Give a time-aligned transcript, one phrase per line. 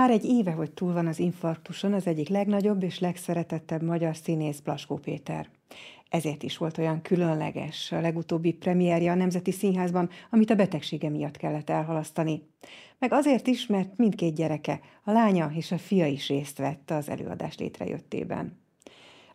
[0.00, 4.60] Már egy éve, hogy túl van az infarktuson az egyik legnagyobb és legszeretettebb magyar színész
[4.60, 5.48] Blaskó Péter.
[6.10, 11.36] Ezért is volt olyan különleges a legutóbbi premierje a Nemzeti Színházban, amit a betegsége miatt
[11.36, 12.42] kellett elhalasztani.
[12.98, 17.08] Meg azért is, mert mindkét gyereke, a lánya és a fia is részt vett az
[17.08, 18.58] előadás létrejöttében.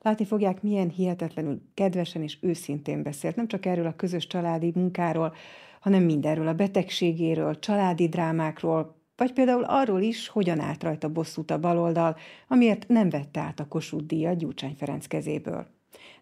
[0.01, 5.33] Látni fogják, milyen hihetetlenül kedvesen és őszintén beszélt, nem csak erről a közös családi munkáról,
[5.79, 11.59] hanem mindenről, a betegségéről, családi drámákról, vagy például arról is, hogyan állt rajta bosszút a
[11.59, 15.67] baloldal, amiért nem vette át a Kossuth díjat Gyurcsány Ferenc kezéből.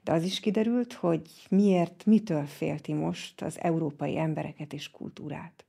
[0.04, 5.66] De az is kiderült, hogy miért, mitől félti most az európai embereket és kultúrát.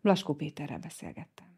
[0.00, 1.48] Blaskó Péterrel beszélgettem.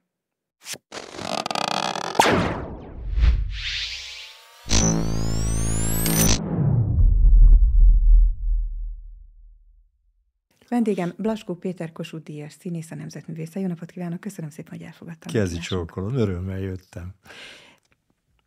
[10.73, 13.61] Vendégem Blaskó Péter Kossuth Díjas színész, a nemzetművésze.
[13.61, 15.33] Jó napot kívánok, köszönöm szépen, hogy elfogadtam.
[15.33, 17.15] Kezi csókolom, örömmel jöttem.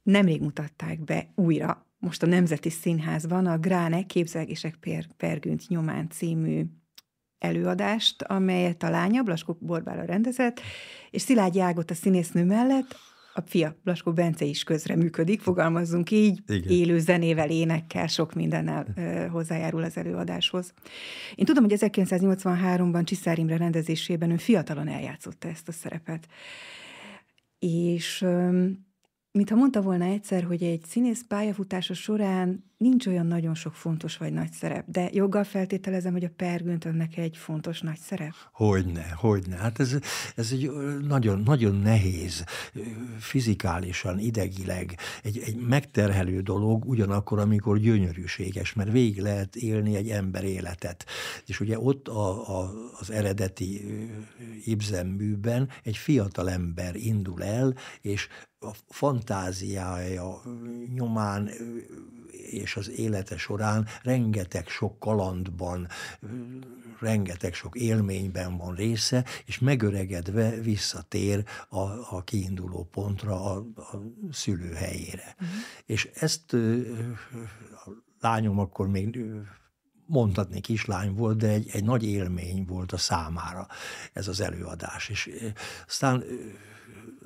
[0.03, 6.65] Nemrég mutatták be újra, most a Nemzeti Színházban a Gráne Képzelgések per, Pergünt nyomán című
[7.39, 10.61] előadást, amelyet a lánya Blaskó Borbála rendezett,
[11.11, 12.95] és Szilágyi Ágot a színésznő mellett
[13.37, 16.71] a fia, Blaskó Bence is közre működik, fogalmazzunk így, Igen.
[16.71, 20.73] élő zenével, énekkel, sok mindennel ö, hozzájárul az előadáshoz.
[21.35, 26.27] Én tudom, hogy 1983-ban Csiszár Imre rendezésében ő fiatalon eljátszotta ezt a szerepet.
[27.59, 28.67] És ö,
[29.31, 34.33] mintha mondta volna egyszer, hogy egy színész pályafutása során nincs olyan nagyon sok fontos vagy
[34.33, 38.33] nagy szerep, de joggal feltételezem, hogy a pergőnt önnek egy fontos nagy szerep?
[38.51, 39.55] Hogyne, hogyne.
[39.55, 39.97] Hát ez,
[40.35, 40.71] ez egy
[41.07, 42.43] nagyon, nagyon nehéz,
[43.19, 50.43] fizikálisan, idegileg, egy, egy megterhelő dolog, ugyanakkor, amikor gyönyörűséges, mert végig lehet élni egy ember
[50.43, 51.05] életet.
[51.45, 53.81] És ugye ott a, a, az eredeti
[55.17, 58.27] műben egy fiatal ember indul el, és
[58.59, 60.41] a fantáziája
[60.93, 61.49] nyomán
[62.49, 65.87] és az élete során rengeteg sok kalandban,
[66.99, 71.79] rengeteg sok élményben van része, és megöregedve visszatér a,
[72.15, 73.97] a kiinduló pontra, a, a
[74.31, 75.35] szülőhelyére.
[75.39, 75.55] Uh-huh.
[75.85, 77.89] És ezt a
[78.19, 79.19] lányom akkor még
[80.05, 83.67] mondhatni kislány volt, de egy, egy nagy élmény volt a számára
[84.13, 85.09] ez az előadás.
[85.09, 85.29] És
[85.87, 86.23] aztán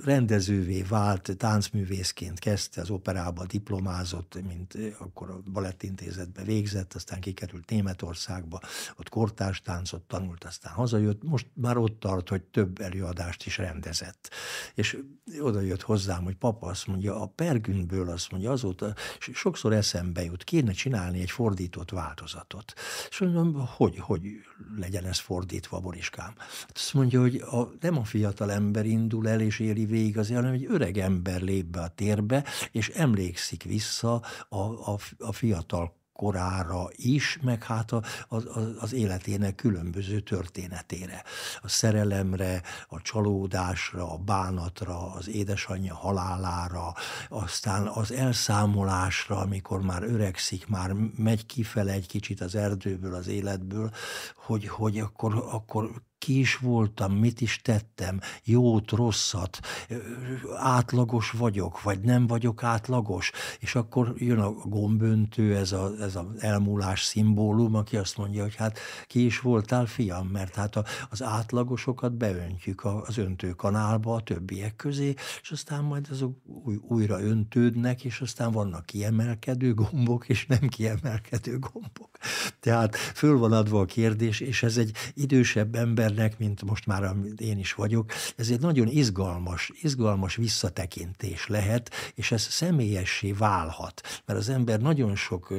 [0.03, 8.59] rendezővé vált, táncművészként kezdte, az operába diplomázott, mint akkor a balettintézetbe végzett, aztán kikerült Németországba,
[8.97, 14.29] ott kortárs táncot tanult, aztán hazajött, most már ott tart, hogy több előadást is rendezett.
[14.75, 14.97] És
[15.39, 20.43] oda jött hozzám, hogy papa azt mondja, a Pergünből azt mondja, azóta sokszor eszembe jut,
[20.43, 22.73] kéne csinálni egy fordított változatot.
[23.09, 24.21] És mondom, hogy, hogy
[24.77, 26.33] legyen ez fordítva, Boriskám?
[26.37, 30.29] Hát azt mondja, hogy a, nem a fiatal ember indul el és éli végig az
[30.29, 35.97] hanem egy öreg ember lép be a térbe, és emlékszik vissza a, a, a fiatal
[36.19, 38.35] korára is, meg hát a, a,
[38.79, 41.23] az életének különböző történetére.
[41.61, 46.93] A szerelemre, a csalódásra, a bánatra, az édesanyja halálára,
[47.29, 53.91] aztán az elszámolásra, amikor már öregszik, már megy kifele egy kicsit az erdőből, az életből,
[54.35, 59.59] hogy, hogy akkor, akkor ki is voltam, mit is tettem, jót, rosszat,
[60.57, 66.25] átlagos vagyok, vagy nem vagyok átlagos, és akkor jön a gomböntő, ez, a, ez az
[66.39, 71.23] elmúlás szimbólum, aki azt mondja, hogy hát ki is voltál, fiam, mert hát a, az
[71.23, 78.21] átlagosokat beöntjük az öntőkanálba a többiek közé, és aztán majd azok új, újra öntődnek, és
[78.21, 82.17] aztán vannak kiemelkedő gombok, és nem kiemelkedő gombok.
[82.59, 87.15] Tehát föl van adva a kérdés, és ez egy idősebb ember embernek, mint most már
[87.37, 94.39] én is vagyok, ez egy nagyon izgalmas, izgalmas visszatekintés lehet, és ez személyessé válhat, mert
[94.39, 95.53] az ember nagyon sok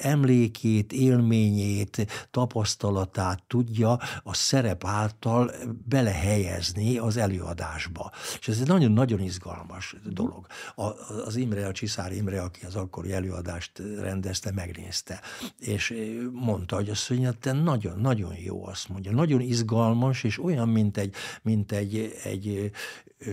[0.00, 5.50] emlékét, élményét, tapasztalatát tudja a szerep által
[5.88, 8.10] belehelyezni az előadásba.
[8.40, 10.46] És ez egy nagyon-nagyon izgalmas dolog.
[10.74, 10.84] A,
[11.26, 15.20] az Imre, a Csiszár Imre, aki az akkori előadást rendezte, megnézte,
[15.58, 15.94] és
[16.32, 21.14] mondta, hogy mondja, te nagyon-nagyon jó, azt mondja, nagyon izgalmas, izgalmas, és olyan, mint egy,
[21.42, 22.70] mint egy, egy
[23.18, 23.30] ö,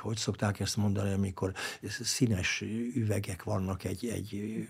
[0.00, 1.52] hogy szokták ezt mondani, amikor
[1.88, 2.64] színes
[2.94, 4.66] üvegek vannak egy, egy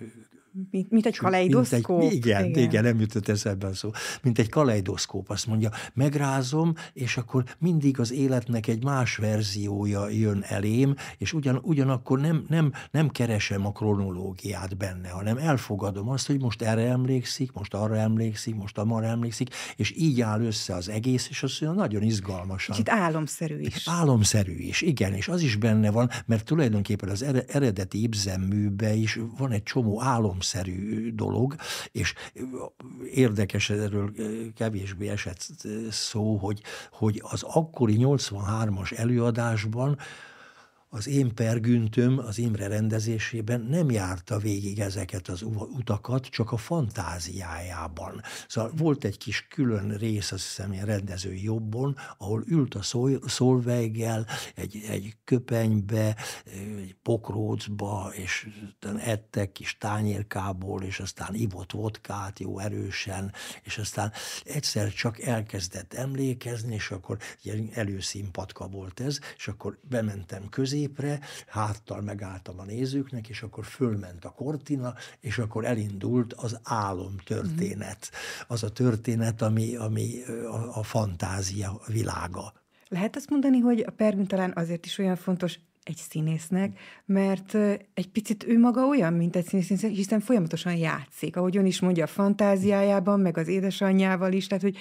[0.70, 1.98] Mint, mint egy kaleidoszkóp.
[1.98, 3.90] Mint egy, igen, igen, igen, nem jutott eszembe a szó.
[4.22, 10.44] Mint egy kaleidoszkóp, azt mondja, megrázom, és akkor mindig az életnek egy más verziója jön
[10.46, 16.40] elém, és ugyan, ugyanakkor nem, nem, nem keresem a kronológiát benne, hanem elfogadom azt, hogy
[16.40, 21.28] most erre emlékszik, most arra emlékszik, most arra emlékszik, és így áll össze az egész,
[21.28, 22.76] és az olyan nagyon izgalmasan.
[22.76, 23.88] Kicsit álomszerű is.
[23.88, 29.18] Álomszerű is, igen, és az is benne van, mert tulajdonképpen az eredeti Ibsen műbe is
[29.38, 30.46] van egy csomó álomszerű
[31.14, 31.54] dolog,
[31.92, 32.14] és
[33.12, 34.12] érdekes, erről
[34.54, 35.46] kevésbé esett
[35.90, 36.62] szó, hogy,
[36.92, 39.98] hogy az akkori 83-as előadásban
[40.90, 45.42] az én pergüntöm az Imre rendezésében nem járta végig ezeket az
[45.76, 48.20] utakat, csak a fantáziájában.
[48.48, 52.82] Szóval volt egy kis külön rész, azt hiszem, ilyen rendezői jobbon, ahol ült a
[53.26, 56.16] szolvejgel egy, egy köpenybe,
[56.78, 58.48] egy pokrócba, és
[58.98, 63.32] ettek kis tányérkából, és aztán ivott vodkát jó erősen,
[63.62, 64.12] és aztán
[64.44, 71.20] egyszer csak elkezdett emlékezni, és akkor ilyen előszínpadka volt ez, és akkor bementem közé, középre,
[71.46, 78.10] háttal megálltam a nézőknek, és akkor fölment a kortina, és akkor elindult az álom történet.
[78.48, 82.52] Az a történet, ami, ami a, a fantázia világa.
[82.88, 87.54] Lehet azt mondani, hogy a Pergün talán azért is olyan fontos egy színésznek, mert
[87.94, 92.04] egy picit ő maga olyan, mint egy színész, hiszen folyamatosan játszik, ahogy ön is mondja,
[92.04, 94.76] a fantáziájában, meg az édesanyjával is, tehát hogy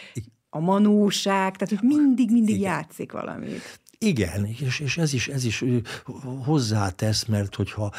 [0.50, 3.80] a manóság, tehát hogy mindig-mindig játszik valamit.
[4.00, 5.64] Igen, és, és ez, is, ez is
[6.44, 7.92] hozzátesz, mert hogyha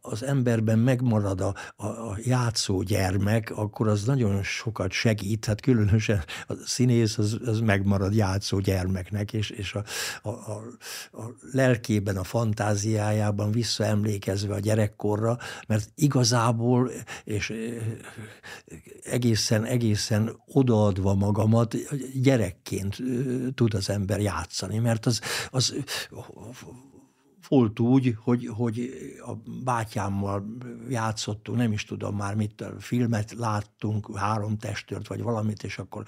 [0.00, 6.24] az emberben megmarad a, a, a játszó gyermek, akkor az nagyon sokat segít, hát különösen
[6.46, 9.84] a színész az, az megmarad játszó gyermeknek, és, és a,
[10.22, 10.62] a, a,
[11.12, 11.22] a
[11.52, 16.90] lelkében, a fantáziájában visszaemlékezve a gyerekkorra, mert igazából,
[17.24, 17.52] és
[19.02, 21.76] egészen, egészen odaadva magamat,
[22.22, 22.96] gyerekként
[23.54, 25.20] tud az ember játszani, mert az,
[25.50, 25.74] az
[27.48, 28.90] volt úgy, hogy, hogy
[29.26, 29.32] a
[29.64, 30.44] bátyámmal
[30.88, 36.04] játszottunk, nem is tudom már mit, filmet láttunk, három testőrt vagy valamit, és akkor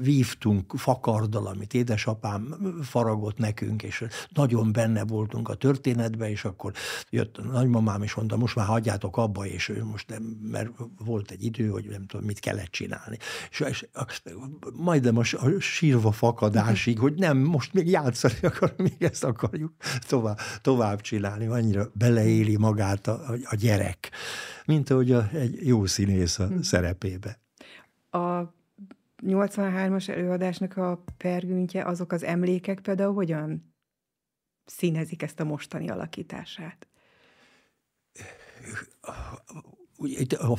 [0.00, 6.72] vívtunk fakarddal, amit édesapám faragott nekünk, és nagyon benne voltunk a történetbe, és akkor
[7.10, 11.30] jött a nagymamám, és mondta, most már hagyjátok abba, és ő most nem, mert volt
[11.30, 13.18] egy idő, hogy nem tudom, mit kellett csinálni.
[13.50, 13.86] És, és
[14.72, 19.72] majdnem a, a sírva fakadásig, hogy nem, most még játszani akar, még ezt akarjuk
[20.08, 24.10] tovább tovább csinálni, annyira beleéli magát a, a gyerek,
[24.64, 26.60] mint ahogy a, egy jó színész a hm.
[26.60, 27.38] szerepébe.
[28.10, 28.58] A
[29.26, 33.74] 83-as előadásnak a pergüntje, azok az emlékek például hogyan
[34.64, 36.88] színezik ezt a mostani alakítását?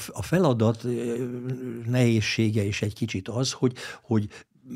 [0.07, 0.85] A feladat
[1.85, 4.29] nehézsége is egy kicsit az, hogy, hogy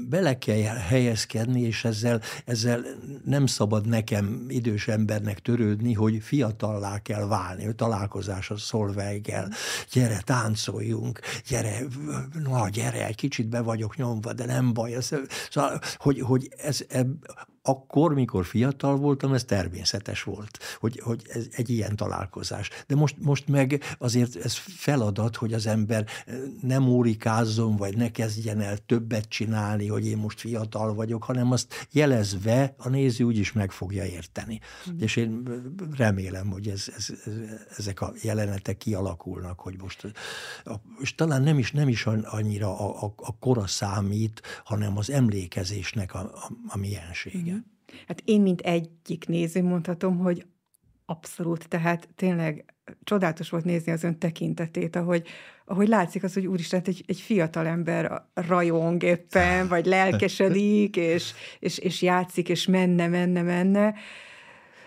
[0.10, 2.86] bele kell helyezkedni, és ezzel, ezzel
[3.26, 9.52] nem szabad nekem idős embernek törődni, hogy fiatallá kell válni, hogy találkozás a szolvejgel,
[9.92, 11.80] gyere, táncoljunk, gyere,
[12.44, 14.98] na, gyere, egy kicsit be vagyok nyomva, de nem baj.
[15.50, 16.86] Szóval, hogy, hogy ez,
[17.68, 22.70] akkor, mikor fiatal voltam, ez természetes volt, hogy, hogy ez egy ilyen találkozás.
[22.88, 28.12] De most, most meg azért ez feladat, hogy az ember eh, nem órikázzon, vagy ne
[28.12, 33.52] kezdjen el többet csinálni, hogy én most fiatal vagyok, hanem azt jelezve a néző úgyis
[33.52, 34.60] meg fogja érteni.
[34.90, 35.00] Mm.
[35.00, 35.44] És én
[35.98, 37.34] remélem, hogy ez, ez, ez,
[37.78, 40.14] ezek a jelenetek kialakulnak, hogy most,
[41.00, 46.14] és talán nem is, nem is annyira a, a, a kora számít, hanem az emlékezésnek
[46.14, 47.54] a, a, a miensége.
[47.54, 47.55] Mm.
[48.08, 50.46] Hát én, mint egyik néző mondhatom, hogy
[51.06, 52.74] abszolút, tehát tényleg
[53.04, 55.28] csodálatos volt nézni az ön tekintetét, ahogy,
[55.66, 61.78] ahogy látszik az, hogy úristen, egy, egy fiatal ember rajong éppen, vagy lelkesedik, és, és,
[61.78, 63.84] és játszik, és menne, menne, menne.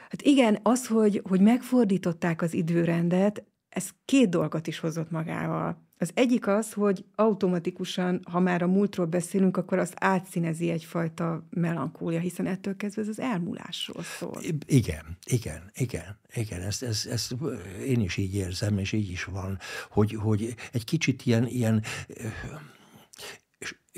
[0.08, 5.87] Hát igen, az, hogy, hogy megfordították az időrendet, ez két dolgot is hozott magával.
[5.98, 12.18] Az egyik az, hogy automatikusan, ha már a múltról beszélünk, akkor azt átszínezi egyfajta melankólia,
[12.18, 14.40] hiszen ettől kezdve ez az elmúlásról szól.
[14.66, 17.34] Igen, igen, igen, igen, ezt, ezt, ezt
[17.86, 19.58] én is így érzem, és így is van,
[19.90, 21.82] hogy, hogy egy kicsit ilyen, ilyen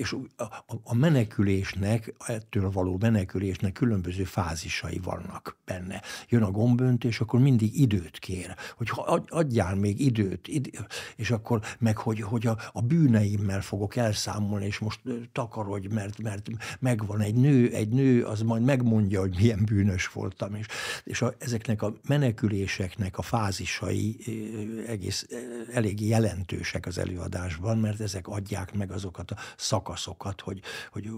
[0.00, 6.02] és a, a menekülésnek, ettől való menekülésnek különböző fázisai vannak benne.
[6.28, 8.90] Jön a gombönt, és akkor mindig időt kér, hogy
[9.28, 10.70] adjál még időt, idő,
[11.16, 15.00] és akkor meg, hogy, hogy a, a bűneimmel fogok elszámolni, és most
[15.32, 20.54] takarodj, mert, mert megvan egy nő, egy nő, az majd megmondja, hogy milyen bűnös voltam,
[20.54, 20.66] és,
[21.04, 24.16] és a, ezeknek a meneküléseknek a fázisai
[24.86, 25.26] egész
[25.72, 29.36] elég jelentősek az előadásban, mert ezek adják meg azokat a
[29.96, 31.10] szakaszokat, hogy, hogy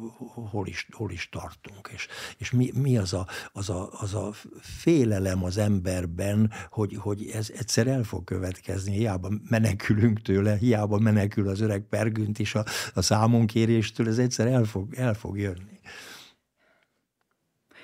[0.51, 2.07] hol, is, hol is tartunk, és,
[2.39, 7.51] és mi, mi az, a, az, a, az a félelem az emberben, hogy, hogy ez
[7.57, 12.65] egyszer el fog következni, hiába menekülünk tőle, hiába menekül az öreg pergünt is a,
[12.95, 15.81] a számonkéréstől, ez egyszer el fog, el fog jönni.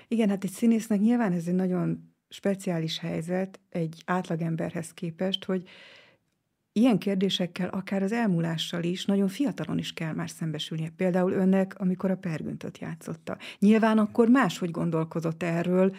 [0.09, 5.69] Igen, hát egy színésznek nyilván ez egy nagyon speciális helyzet egy átlagemberhez képest, hogy
[6.79, 10.93] ilyen kérdésekkel, akár az elmúlással is, nagyon fiatalon is kell már szembesülnie.
[10.97, 13.39] Például önnek, amikor a pergüntöt játszotta.
[13.59, 15.97] Nyilván akkor máshogy gondolkozott erről,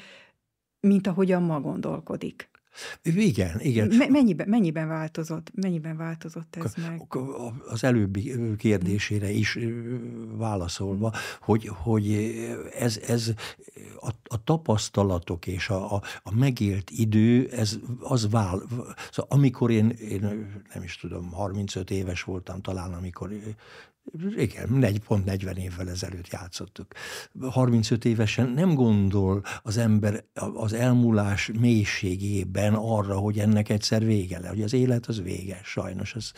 [0.79, 2.48] mint ahogyan ma gondolkodik.
[3.03, 3.87] Igen, igen.
[4.09, 7.07] Mennyiben, mennyiben változott, mennyiben változott ez meg?
[7.67, 9.57] Az előbbi kérdésére is
[10.37, 12.13] válaszolva, hogy, hogy
[12.77, 13.33] ez, ez
[13.99, 18.61] a, a tapasztalatok és a, a, a megélt idő, ez az vál.
[19.11, 20.21] Szóval amikor én, én
[20.73, 23.31] nem is tudom, 35 éves voltam talán, amikor
[24.35, 26.87] igen, pont 40 évvel ezelőtt játszottuk.
[27.49, 30.23] 35 évesen nem gondol az ember
[30.53, 36.15] az elmúlás mélységében arra, hogy ennek egyszer vége le, hogy az élet az vége, sajnos
[36.15, 36.31] az,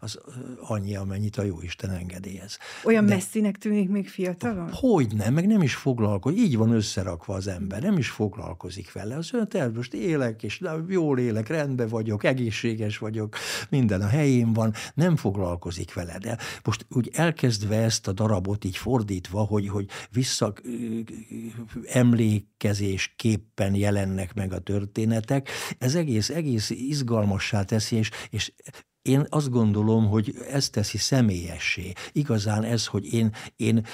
[0.00, 0.18] az
[0.60, 2.58] annyi, amennyit a Jóisten engedélyez.
[2.84, 4.70] Olyan De, messzinek tűnik még fiatalon?
[4.72, 9.16] Hogy nem, meg nem is foglalkozik, így van összerakva az ember, nem is foglalkozik vele.
[9.16, 13.36] Az olyan terv, most élek, és jól élek, rendben vagyok, egészséges vagyok,
[13.68, 16.18] minden a helyén van, nem foglalkozik vele.
[16.18, 20.52] De most úgy elkezdve ezt a darabot így fordítva, hogy, hogy vissza
[21.86, 25.48] emlékezésképpen jelennek meg a történetek,
[25.78, 28.52] ez egész, egész izgalmassá teszi, és, és
[29.02, 31.92] én azt gondolom, hogy ez teszi személyessé.
[32.12, 33.86] Igazán ez, hogy én, én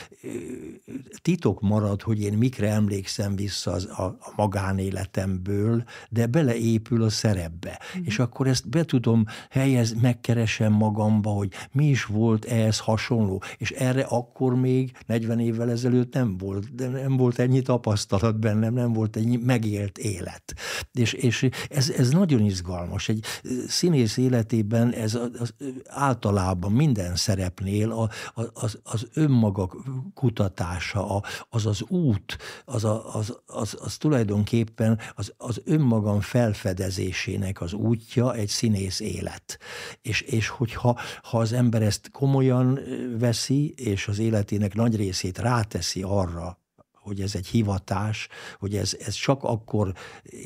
[1.23, 7.81] titok marad, hogy én mikre emlékszem vissza az, a, a magánéletemből, de beleépül a szerepbe.
[7.99, 8.03] Mm.
[8.05, 13.43] És akkor ezt be tudom helyezni, megkeresem magamba, hogy mi is volt ehhez hasonló.
[13.57, 18.75] És erre akkor még 40 évvel ezelőtt nem volt, de nem volt ennyi tapasztalat bennem,
[18.75, 20.55] nem volt ennyi megélt élet.
[20.93, 23.09] És, és ez, ez nagyon izgalmas.
[23.09, 23.25] Egy
[23.67, 25.55] színész életében ez az,
[25.87, 28.11] általában minden szerepnél a,
[28.53, 29.71] az, az önmaga
[30.15, 37.73] kutatása, az az út, az, a, az, az, az tulajdonképpen az, az önmagam felfedezésének az
[37.73, 39.59] útja egy színész élet.
[40.03, 42.81] És, és hogyha ha az ember ezt komolyan
[43.19, 46.64] veszi, és az életének nagy részét ráteszi arra,
[47.05, 49.93] hogy ez egy hivatás, hogy ez, ez csak akkor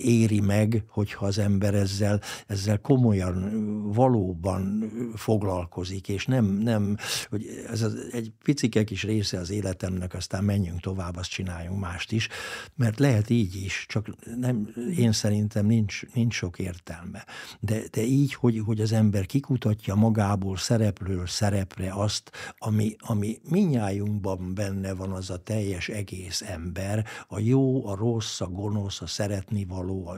[0.02, 6.96] éri meg, hogyha az ember ezzel, ezzel komolyan, valóban foglalkozik, és nem, nem
[7.28, 12.12] hogy ez az egy picike kis része az életemnek, aztán menjünk tovább, azt csináljunk mást
[12.12, 12.28] is,
[12.74, 17.24] mert lehet így is, csak nem, én szerintem nincs, nincs sok értelme.
[17.60, 24.54] De, de így, hogy, hogy az ember kikutatja magából szereplől szerepre azt, ami, ami minnyájunkban
[24.54, 30.06] benne van az a teljes egész ember, a jó, a rossz, a gonosz, a szeretnivaló,
[30.06, 30.16] a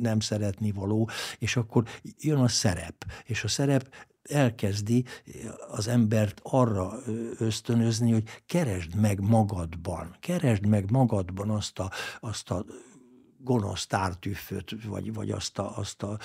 [0.00, 1.08] nem szeretnivaló,
[1.38, 1.84] és akkor
[2.18, 3.88] jön a szerep, és a szerep
[4.22, 5.04] elkezdi
[5.70, 6.92] az embert arra
[7.38, 12.64] ösztönözni, hogy keresd meg magadban, keresd meg magadban azt a, azt a
[13.44, 16.18] gonosz tártüfföt, vagy, vagy azt a, azt a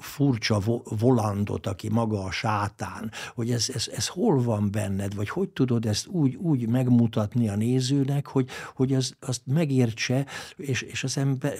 [0.00, 5.48] furcsa volandot, aki maga a sátán, hogy ez, ez, ez hol van benned, vagy hogy
[5.48, 11.18] tudod ezt úgy, úgy megmutatni a nézőnek, hogy, hogy az, azt megértse, és, és az
[11.18, 11.58] ember,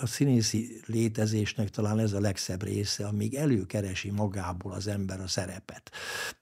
[0.00, 5.90] a színészi létezésnek talán ez a legszebb része, amíg előkeresi magából az ember a szerepet.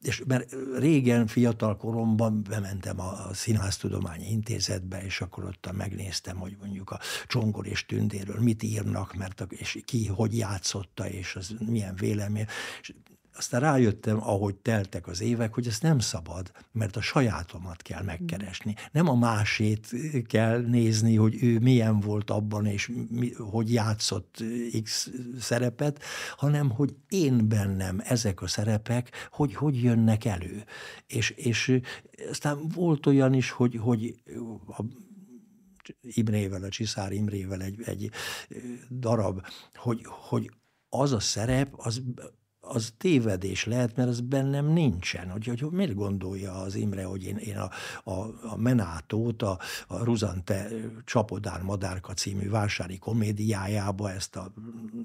[0.03, 6.57] És mert régen, fiatal koromban bementem a, a Színháztudományi Intézetbe, és akkor ott megnéztem, hogy
[6.61, 11.55] mondjuk a Csongor és Tündéről mit írnak, mert a, és ki hogy játszotta, és az
[11.59, 12.47] milyen vélemény.
[12.81, 12.93] És
[13.37, 18.75] aztán rájöttem, ahogy teltek az évek, hogy ez nem szabad, mert a sajátomat kell megkeresni.
[18.93, 19.95] Nem a másét
[20.27, 24.43] kell nézni, hogy ő milyen volt abban, és mi, hogy játszott
[24.83, 25.11] X
[25.41, 26.03] szerepet,
[26.37, 30.65] hanem hogy én bennem ezek a szerepek, hogy hogy jönnek elő.
[31.07, 31.81] És, és
[32.31, 34.15] aztán volt olyan is, hogy, hogy
[34.67, 34.85] a
[36.01, 38.11] Imrével, a Csiszár Imrével egy, egy
[38.91, 40.51] darab, hogy, hogy
[40.89, 42.03] az a szerep, az
[42.67, 45.31] az tévedés lehet, mert az bennem nincsen.
[45.31, 47.71] Hogy, hogy miért gondolja az Imre, hogy én, én a,
[48.11, 50.69] a, a Menátót, a, a Ruzante
[51.05, 54.53] Csapodán Madárka című vásári komédiájába ezt a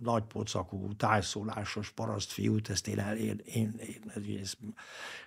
[0.01, 4.57] nagypocakú, tájszólásos parasztfiút, ezt én, el, én, én, én, ezt,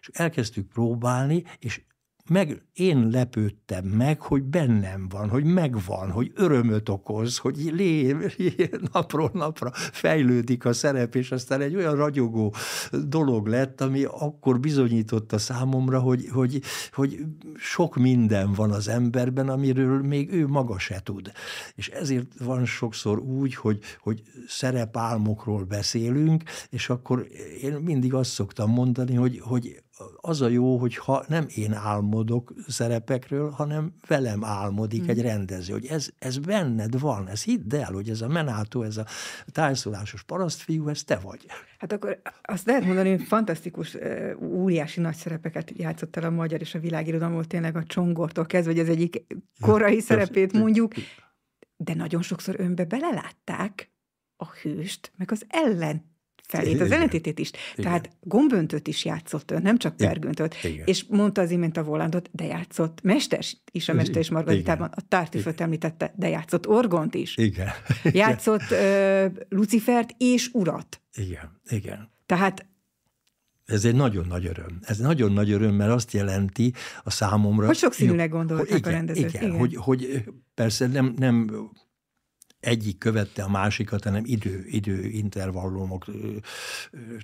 [0.01, 1.83] és elkezdtük próbálni, és
[2.31, 8.17] meg én lepődtem meg, hogy bennem van, hogy megvan, hogy örömöt okoz, hogy lé,
[8.93, 12.55] napról napra fejlődik a szerep, és aztán egy olyan ragyogó
[13.07, 16.61] dolog lett, ami akkor bizonyította számomra, hogy, hogy,
[16.93, 17.25] hogy
[17.57, 21.33] sok minden van az emberben, amiről még ő maga se tud.
[21.75, 27.27] És ezért van sokszor úgy, hogy, hogy szerepálmokról beszélünk, és akkor
[27.61, 29.83] én mindig azt szoktam mondani, hogy, hogy
[30.21, 35.11] az a jó, hogy ha nem én álmodok szerepekről, hanem velem álmodik hmm.
[35.11, 38.97] egy rendező, hogy ez, ez benned van, ez hidd el, hogy ez a menátó, ez
[38.97, 39.07] a
[39.53, 41.47] tájszolásos parasztfiú, ez te vagy.
[41.79, 43.97] Hát akkor azt lehet mondani, hogy fantasztikus,
[44.41, 48.81] óriási nagy szerepeket játszott el a magyar és a világirodalom, tényleg a csongortól kezdve, hogy
[48.81, 49.27] ez egyik
[49.61, 50.93] korai szerepét mondjuk,
[51.77, 53.93] de nagyon sokszor önbe belelátták
[54.37, 56.12] a hőst, meg az ellen
[56.49, 57.51] felét, az ellentétét is.
[57.51, 57.85] Igen.
[57.85, 60.55] Tehát gomböntőt is játszott ön, nem csak pergöntöt.
[60.85, 63.41] És mondta az imént a Volandot, de játszott Mester
[63.73, 67.37] is, a Mester és Margaritában, a Tártiföt említette, de játszott Orgont is.
[67.37, 67.69] Igen.
[68.23, 71.01] Játszott uh, Lucifert és Urat.
[71.15, 72.11] Igen, igen.
[72.27, 72.67] Tehát
[73.65, 74.79] ez egy nagyon nagy öröm.
[74.81, 76.73] Ez nagyon nagy öröm, mert azt jelenti
[77.03, 77.67] a számomra...
[77.67, 79.29] Hogy sokszínűleg gondolták a rendezőt.
[79.29, 79.59] Igen, igen.
[79.59, 81.51] Hogy, hogy persze nem, nem
[82.63, 86.05] egyik követte a másikat, hanem idő, idő intervallumok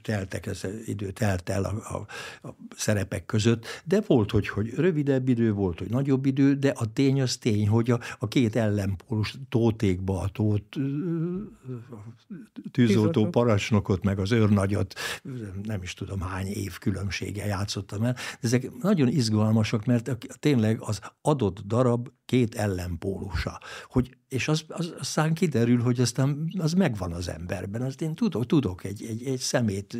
[0.03, 2.07] teltek, ez idő telt el a, a,
[2.49, 6.93] a szerepek között, de volt, hogy, hogy rövidebb idő, volt, hogy nagyobb idő, de a
[6.93, 10.77] tény az tény, hogy a, a két ellenpólus tótékba a tót
[12.71, 14.95] tűzoltó parancsnokot, meg az őrnagyot,
[15.63, 18.17] nem is tudom hány év különbsége játszottam el.
[18.41, 23.61] Ezek nagyon izgalmasak, mert tényleg az adott darab két ellenpólusa.
[23.85, 27.83] Hogy, és az, az, aztán kiderül, hogy aztán az megvan az emberben.
[27.83, 29.97] Azt én tudok, tudok egy, egy, egy szemét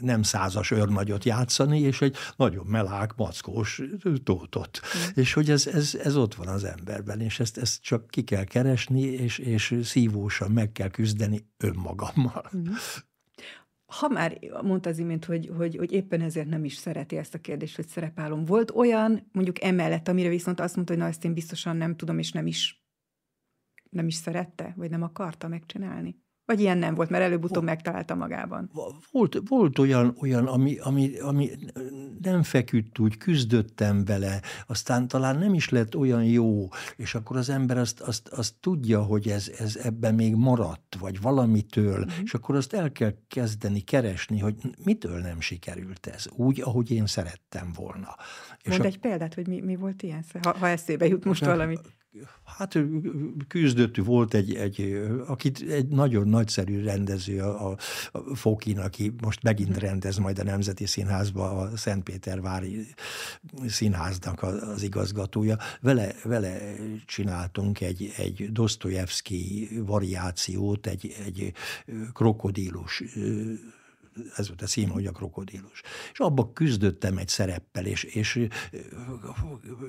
[0.00, 3.82] nem százas őrnagyot játszani, és egy nagyon melák, mackós
[4.24, 4.80] tótot.
[4.96, 5.00] Mm.
[5.14, 8.44] És hogy ez, ez, ez ott van az emberben, és ezt, ezt csak ki kell
[8.44, 12.50] keresni, és, és szívósan meg kell küzdeni önmagammal.
[12.56, 12.72] Mm
[13.88, 17.40] ha már mondta az imént, hogy, hogy, hogy éppen ezért nem is szereti ezt a
[17.40, 18.44] kérdést, hogy szerepálom.
[18.44, 22.18] Volt olyan, mondjuk emellett, amire viszont azt mondta, hogy na ezt én biztosan nem tudom,
[22.18, 22.86] és nem is,
[23.90, 26.22] nem is szerette, vagy nem akarta megcsinálni?
[26.48, 28.70] Vagy ilyen nem volt, mert előbb-utóbb megtalálta magában?
[29.12, 31.50] Volt, volt olyan, olyan ami, ami, ami
[32.22, 37.48] nem feküdt úgy, küzdöttem vele, aztán talán nem is lett olyan jó, és akkor az
[37.48, 42.22] ember azt, azt, azt tudja, hogy ez, ez ebben még maradt, vagy valamitől, mm-hmm.
[42.22, 47.06] és akkor azt el kell kezdeni keresni, hogy mitől nem sikerült ez, úgy, ahogy én
[47.06, 48.16] szerettem volna.
[48.68, 51.76] Mondd egy példát, hogy mi, mi volt ilyen, ha, ha eszébe jut most valami
[52.44, 52.78] hát
[53.48, 57.76] küzdött, volt egy, egy, akit egy nagyon nagyszerű rendező, a,
[58.12, 59.78] a Fokin, aki most megint mhm.
[59.78, 62.86] rendez majd a Nemzeti Színházba, a Szentpétervári
[63.66, 65.56] Színháznak az igazgatója.
[65.80, 71.52] Vele, vele csináltunk egy, egy Dostoyevsky variációt, egy, egy
[72.12, 73.02] krokodílus
[74.36, 75.82] ez volt a cím, hogy a krokodilus.
[76.12, 78.48] És abba küzdöttem egy szereppel, és, és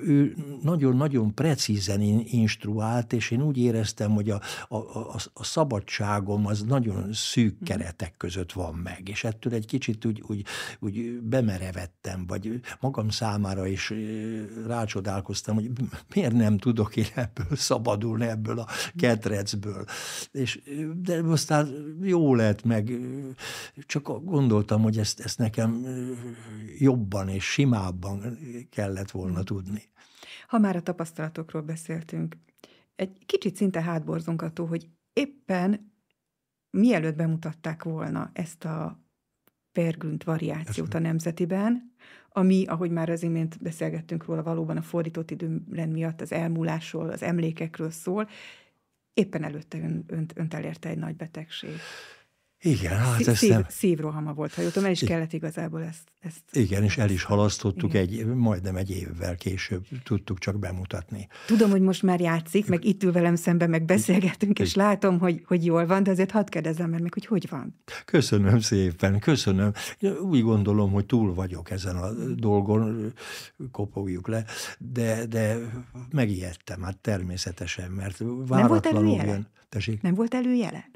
[0.02, 6.62] ő nagyon-nagyon precízen instruált, és én úgy éreztem, hogy a, a, a, a szabadságom az
[6.62, 7.64] nagyon szűk mhm.
[7.64, 10.44] keretek között van meg, és ettől egy kicsit úgy, úgy,
[10.78, 13.92] úgy bemerevettem, vagy magam számára is
[14.66, 15.70] rácsodálkoztam, hogy
[16.14, 18.66] miért nem tudok én ebből szabadulni, ebből a
[18.96, 19.84] ketrecből.
[20.30, 20.60] És,
[21.02, 21.68] de aztán
[22.02, 22.92] jó lett meg,
[23.86, 25.86] csak gondoltam, hogy ezt, ezt nekem
[26.78, 28.38] jobban és simábban
[28.70, 29.44] kellett volna hmm.
[29.44, 29.82] tudni.
[30.46, 32.36] Ha már a tapasztalatokról beszéltünk,
[32.96, 35.92] egy kicsit szinte hátborzongató, hogy éppen
[36.70, 39.00] mielőtt bemutatták volna ezt a
[39.72, 41.94] Pergünt variációt a Nemzetiben,
[42.28, 47.22] ami, ahogy már az imént beszélgettünk róla, valóban a fordított időrend miatt az elmúlásról, az
[47.22, 48.28] emlékekről szól,
[49.14, 51.76] éppen előtte ön, önt, önt elérte egy nagy betegség.
[52.62, 53.64] Igen, hát ezt Szív, nem...
[53.68, 56.12] Szívrohama volt, ha jöttem, el is kellett igazából ezt.
[56.20, 58.02] ezt igen, és el is halasztottuk, igen.
[58.02, 61.28] egy, majdnem egy évvel később tudtuk csak bemutatni.
[61.46, 65.42] Tudom, hogy most már játszik, meg itt ül velem szemben, meg beszélgetünk, és látom, hogy,
[65.46, 67.80] hogy jól van, de azért hadd kérdezzem meg, hogy hogy van.
[68.04, 69.72] Köszönöm szépen, köszönöm.
[70.20, 73.12] Úgy gondolom, hogy túl vagyok ezen a dolgon,
[73.70, 74.44] kopogjuk le,
[74.78, 75.56] de, de
[76.10, 79.46] megijedtem, hát természetesen, mert váratlanul Nem volt előjele?
[79.86, 79.98] jön.
[80.02, 80.90] Nem volt előjele?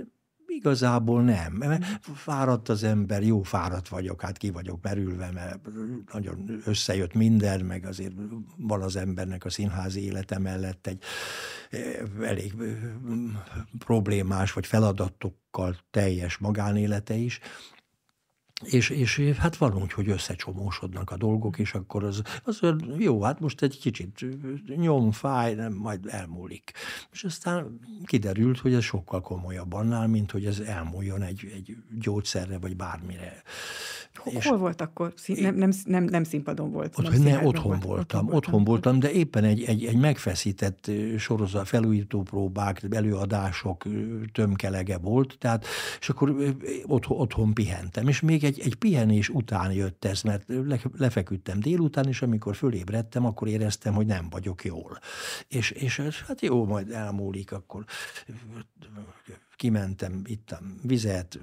[0.54, 1.52] Igazából nem.
[1.52, 5.68] Mert fáradt az ember, jó fáradt vagyok, hát ki vagyok merülve, mert
[6.12, 8.14] nagyon összejött minden, meg azért
[8.56, 11.02] van az embernek a színházi élete mellett egy
[12.22, 12.54] elég
[13.78, 17.40] problémás vagy feladatokkal teljes magánélete is,
[18.64, 22.60] és, és hát van úgy, hogy összecsomósodnak a dolgok, és akkor az, az
[22.98, 24.26] jó, hát most egy kicsit
[24.66, 26.72] nyom, fáj, nem, majd elmúlik.
[27.12, 32.58] És aztán kiderült, hogy ez sokkal komolyabb annál, mint hogy ez elmúljon egy, egy gyógyszerre,
[32.58, 33.42] vagy bármire.
[34.18, 35.14] Hol és volt akkor?
[35.26, 36.98] Nem, nem, nem, nem színpadon volt?
[36.98, 37.84] Ott, nem, ne, otthon volt.
[37.84, 43.84] voltam, otthon, otthon voltam, de éppen egy, egy, egy megfeszített sorozat, felújító próbák, előadások
[44.32, 45.66] tömkelege volt, tehát,
[46.00, 46.54] és akkor
[46.86, 52.08] otthon, otthon pihentem, és még egy, egy pihenés után jött ez, mert le, lefeküdtem délután,
[52.08, 54.98] és amikor fölébredtem, akkor éreztem, hogy nem vagyok jól.
[55.48, 57.84] És, és hát jó, majd elmúlik, akkor
[59.56, 61.38] kimentem, ittam vizet,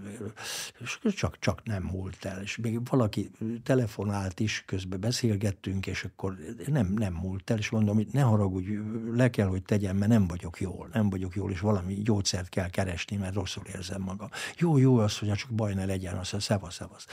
[0.80, 2.42] és csak, csak nem múlt el.
[2.42, 3.32] És még valaki
[3.64, 8.72] telefonált is, közben beszélgettünk, és akkor nem, nem múlt el, és mondom, hogy ne haragudj,
[9.14, 12.70] le kell, hogy tegyem, mert nem vagyok jól, nem vagyok jól, és valami gyógyszert kell
[12.70, 14.30] keresni, mert rosszul érzem magam.
[14.58, 17.06] Jó, jó az, hogy csak baj ne legyen, az, szevasz, szevasz.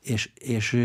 [0.00, 0.76] És, és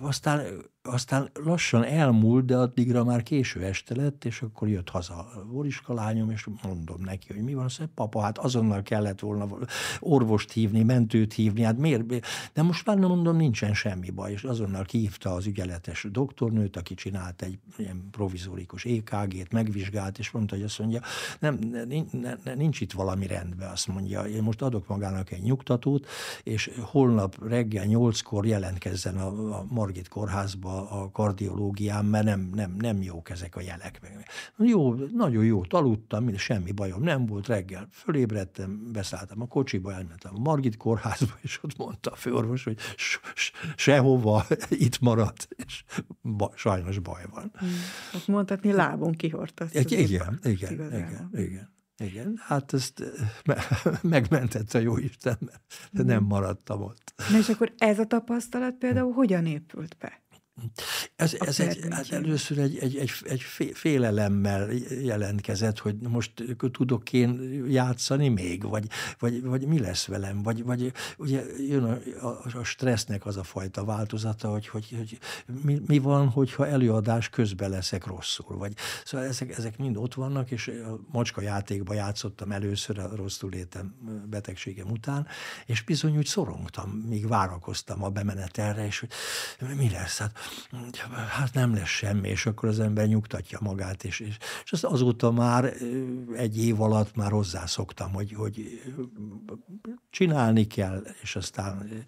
[0.00, 5.44] aztán aztán lassan elmúlt, de addigra már késő este lett, és akkor jött haza a
[5.44, 9.66] Voriska lányom, és mondom neki, hogy mi van, szóval papa, hát azonnal kellett volna
[10.00, 12.04] orvost hívni, mentőt hívni, hát miért?
[12.52, 16.94] De most már nem mondom, nincsen semmi baj, és azonnal kihívta az ügyeletes doktornőt, aki
[16.94, 21.00] csinált egy ilyen provizórikus EKG-t, megvizsgált, és mondta, hogy azt mondja,
[21.38, 21.58] nem,
[22.56, 26.06] nincs itt valami rendben, azt mondja, én most adok magának egy nyugtatót,
[26.42, 33.02] és holnap reggel nyolckor jelentkezzen a, a Margit kórházba a, kardiológiám, mert nem, nem, nem
[33.02, 34.00] jók ezek a jelek.
[34.58, 37.88] Jó, nagyon jó, aludtam, semmi bajom nem volt reggel.
[37.90, 42.78] Fölébredtem, beszálltam a kocsiba, elmentem a Margit kórházba, és ott mondta a főorvos, hogy
[43.76, 44.46] sehova
[44.86, 45.84] itt maradt, és
[46.22, 47.52] ba, sajnos baj van.
[47.54, 47.68] Hmm.
[48.14, 49.66] Ott mondhatni lábon kihordta.
[49.72, 51.76] Igen, igen, igen, igen, igen.
[52.00, 53.02] Igen, hát ezt
[54.02, 55.38] megmentette a jó Isten,
[55.90, 56.26] de nem hmm.
[56.26, 57.14] maradtam ott.
[57.30, 60.22] Na és akkor ez a tapasztalat például hogyan épült be?
[61.16, 63.42] Ez, ez egy, hát először egy, egy, egy, egy
[63.72, 64.70] félelemmel
[65.02, 66.32] jelentkezett, hogy most
[66.72, 68.86] tudok én játszani még, vagy,
[69.18, 73.42] vagy, vagy mi lesz velem, vagy, vagy ugye jön a, a, a stressznek az a
[73.42, 75.18] fajta változata, hogy, hogy, hogy
[75.62, 78.72] mi, mi van, hogyha előadás közben leszek rosszul, vagy
[79.04, 83.94] szóval ezek, ezek mind ott vannak, és a macska játékba játszottam először a rosszul létem
[84.30, 85.26] betegségem után,
[85.66, 90.38] és bizony úgy szorongtam, míg várakoztam a bemenetelre, és hogy mi lesz, hát
[91.28, 95.30] hát nem lesz semmi, és akkor az ember nyugtatja magát, és, és, és azt azóta
[95.30, 95.72] már
[96.36, 98.82] egy év alatt már hozzászoktam, hogy, hogy
[100.10, 102.04] csinálni kell, és aztán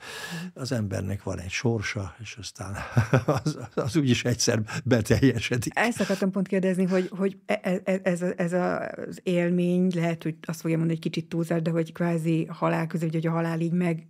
[0.54, 2.76] az embernek van egy sorsa, és aztán
[3.44, 5.72] az, az úgyis egyszer beteljesedik.
[5.78, 10.36] Ezt akartam pont kérdezni, hogy, hogy e, e, e, ez, ez az élmény, lehet, hogy
[10.42, 13.72] azt fogja mondani, hogy kicsit túlzás, de hogy kvázi halál közül, hogy a halál így
[13.72, 14.08] meg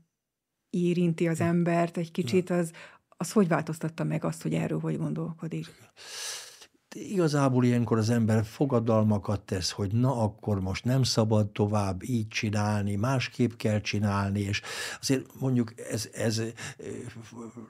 [0.70, 2.72] érinti az embert egy kicsit, az,
[3.20, 5.66] az hogy változtatta meg azt, hogy erről hogy gondolkodik?
[6.94, 12.96] Igazából ilyenkor az ember fogadalmakat tesz, hogy na akkor most nem szabad tovább így csinálni,
[12.96, 14.60] másképp kell csinálni, és
[15.00, 16.42] azért mondjuk ez, ez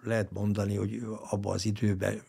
[0.02, 2.20] lehet mondani, hogy abban az időben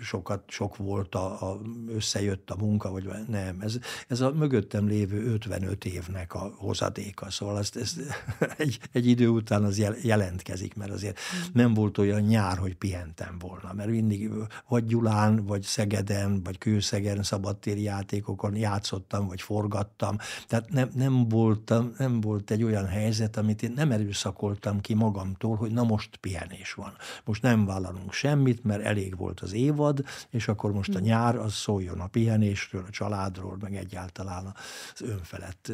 [0.00, 3.60] sokat, sok volt, a, a, összejött a munka, vagy nem.
[3.60, 3.78] Ez,
[4.08, 8.00] ez a mögöttem lévő 55 évnek a hozadéka, szóval ezt, ezt
[8.56, 11.18] egy, egy idő után az jelentkezik, mert azért
[11.52, 14.30] nem volt olyan nyár, hogy pihentem volna, mert mindig
[14.68, 20.16] vagy Gyulán, vagy Szegeden, vagy Kőszegen szabadtéri játékokon játszottam, vagy forgattam.
[20.46, 25.56] Tehát nem, nem, voltam, nem volt egy olyan helyzet, amit én nem erőszakoltam ki magamtól,
[25.56, 26.92] hogy na most pihenés van.
[27.24, 31.06] Most nem vállalunk semmit, mert elég volt az évad, és akkor most a hmm.
[31.06, 34.54] nyár az szóljon a pihenésről, a családról, meg egyáltalán
[34.94, 35.72] az önfelett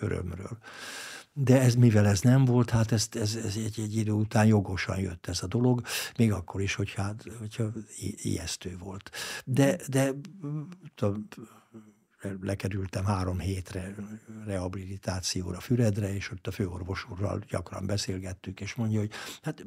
[0.00, 0.58] örömről.
[1.32, 4.98] De ez, mivel ez nem volt, hát ez, ez, ez egy, egy idő után jogosan
[4.98, 5.82] jött ez a dolog,
[6.18, 7.72] még akkor is, hogyha, hát, hogyha
[8.22, 9.10] ijesztő volt.
[9.44, 10.12] De, de
[10.94, 11.28] tudom,
[12.40, 13.94] lekerültem három hétre
[14.46, 19.10] rehabilitációra Füredre, és ott a főorvos úrral gyakran beszélgettük, és mondja, hogy
[19.42, 19.66] hát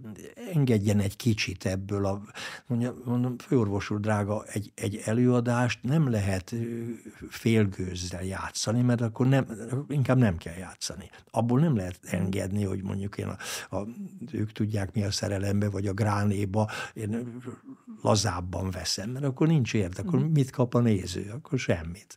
[0.54, 2.22] engedjen egy kicsit ebből a,
[2.68, 6.56] mondja, mondom, főorvos úr drága, egy, egy előadást nem lehet
[7.30, 9.48] félgőzzel játszani, mert akkor nem,
[9.88, 11.10] inkább nem kell játszani.
[11.32, 13.38] Abból nem lehet engedni, hogy mondjuk én a,
[13.76, 13.88] a,
[14.32, 17.42] ők tudják mi a szerelembe, vagy a gránéba, én
[18.02, 21.32] lazábban veszem, mert akkor nincs érde, akkor mit kap a néző?
[21.34, 22.16] Akkor semmit.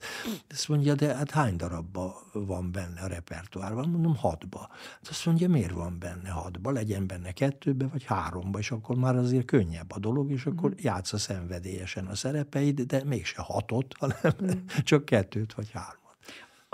[0.50, 3.88] Azt mondja, de hát hány darabba van benne a repertoárban?
[3.88, 4.68] Mondom, hatba.
[4.68, 6.70] Hát azt mondja, miért van benne hatba?
[6.70, 10.74] Legyen benne kettőbe, vagy háromba, és akkor már azért könnyebb a dolog, és akkor mm.
[10.76, 14.48] játsza szenvedélyesen a szerepeid, de mégse hatot, hanem mm.
[14.82, 16.05] csak kettőt vagy hármat.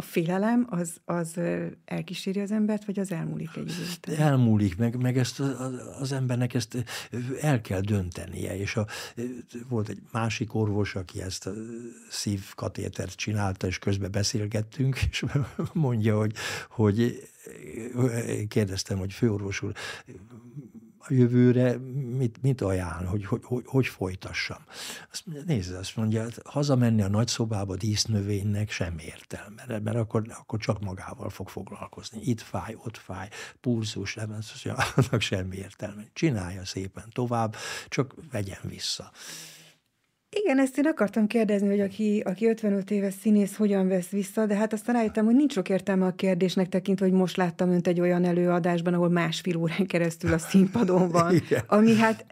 [0.03, 1.41] A félelem az, az
[1.85, 3.73] elkíséri az embert, vagy az elmúlik egy
[4.07, 6.85] idő Elmúlik, meg, meg ezt az, az embernek ezt
[7.41, 8.87] el kell döntenie, és a,
[9.69, 11.53] volt egy másik orvos, aki ezt a
[12.11, 15.25] szívkatétert csinálta, és közben beszélgettünk, és
[15.73, 16.33] mondja, hogy,
[16.69, 17.29] hogy
[18.49, 19.73] kérdeztem, hogy főorvos úr,
[21.13, 21.77] jövőre
[22.17, 24.65] mit, mit ajánl, hogy hogy, hogy hogy folytassam.
[25.11, 30.59] Azt mondja, nézd, azt mondja, hát hazamenni a nagyszobába dísznövénynek sem értelme, mert akkor, akkor
[30.59, 32.21] csak magával fog foglalkozni.
[32.23, 33.29] Itt fáj, ott fáj,
[33.61, 36.03] pulzus, nem, azt mondja, annak semmi értelme.
[36.13, 37.57] Csinálja szépen tovább,
[37.89, 39.11] csak vegyen vissza.
[40.41, 44.55] Igen, ezt én akartam kérdezni, hogy aki, aki 55 éves színész hogyan vesz vissza, de
[44.55, 48.01] hát aztán rájöttem, hogy nincs sok értelme a kérdésnek tekintve, hogy most láttam önt egy
[48.01, 51.63] olyan előadásban, ahol másfél órán keresztül a színpadon van, Igen.
[51.67, 52.27] ami hát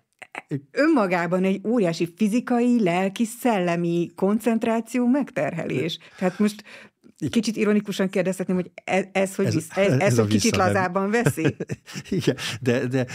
[0.70, 5.98] önmagában egy óriási fizikai, lelki, szellemi koncentráció, megterhelés.
[6.18, 6.64] Tehát most
[7.30, 11.56] Kicsit ironikusan kérdezhetném, hogy ez, ez hogy, ez, ez, ez, ez hogy kicsit lazábban veszi?
[12.10, 13.06] Igen, de, de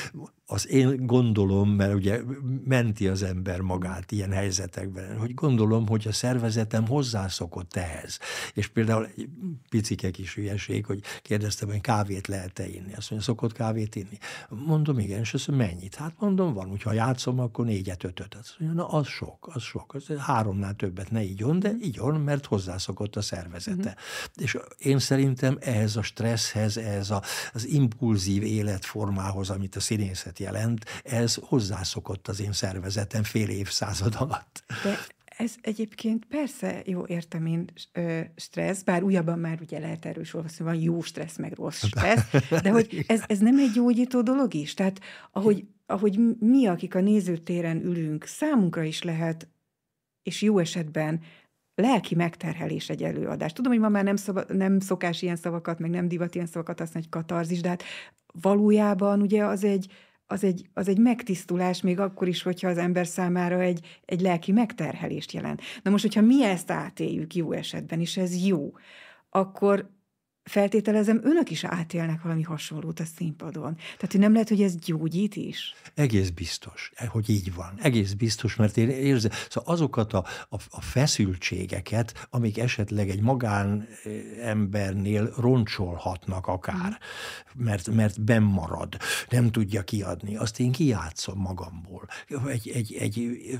[0.47, 2.21] az én gondolom, mert ugye
[2.65, 8.19] menti az ember magát ilyen helyzetekben, hogy gondolom, hogy a szervezetem hozzászokott ehhez.
[8.53, 9.29] És például egy
[9.69, 12.93] picike kis hülyeség, hogy kérdeztem, hogy kávét lehet-e inni.
[12.95, 14.17] Azt mondja, szokott kávét inni?
[14.49, 15.95] Mondom, igen, és azt mondja, mennyit?
[15.95, 18.35] Hát mondom, van, hogyha játszom, akkor négyet, ötöt.
[18.35, 19.93] Azt mondja, na az sok, az sok.
[19.93, 23.89] Az háromnál többet ne igyon, de igyon, mert hozzászokott a szervezete.
[23.89, 24.43] Mm.
[24.43, 27.21] És én szerintem ehhez a stresszhez, ehhez a,
[27.53, 34.15] az impulzív életformához, amit a színészet életet jelent, ez hozzászokott az én szervezetem fél évszázad
[34.17, 34.63] alatt.
[34.83, 34.97] De
[35.37, 37.65] ez egyébként persze jó értem én
[38.35, 42.69] stressz, bár újabban már ugye lehet erről olvasni, van jó stressz, meg rossz stressz, de
[42.69, 44.73] hogy ez, ez nem egy gyógyító dolog is?
[44.73, 44.99] Tehát
[45.31, 49.47] ahogy, ahogy mi, akik a nézőtéren ülünk, számunkra is lehet,
[50.23, 51.21] és jó esetben
[51.75, 53.53] lelki megterhelés egy előadás.
[53.53, 56.79] Tudom, hogy ma már nem, szava, nem szokás ilyen szavakat, meg nem divat ilyen szavakat
[56.79, 57.83] használni, hogy katarzis, de hát
[58.41, 59.91] valójában ugye az egy,
[60.27, 64.51] az egy, az egy megtisztulás, még akkor is, hogyha az ember számára egy, egy lelki
[64.51, 65.61] megterhelést jelent.
[65.83, 68.71] Na most, hogyha mi ezt átéljük jó esetben, és ez jó,
[69.29, 69.89] akkor
[70.45, 73.75] feltételezem, önök is átélnek valami hasonlót a színpadon.
[73.75, 75.75] Tehát, hogy nem lehet, hogy ez gyógyít is?
[75.93, 77.73] Egész biztos, hogy így van.
[77.81, 83.87] Egész biztos, mert én érzem, szóval azokat a, a, a feszültségeket, amik esetleg egy magán
[84.41, 87.63] embernél roncsolhatnak akár, mm.
[87.63, 88.97] mert, mert bennmarad,
[89.29, 92.07] nem tudja kiadni, azt én kijátszom magamból.
[92.47, 93.59] Egy, egy, egy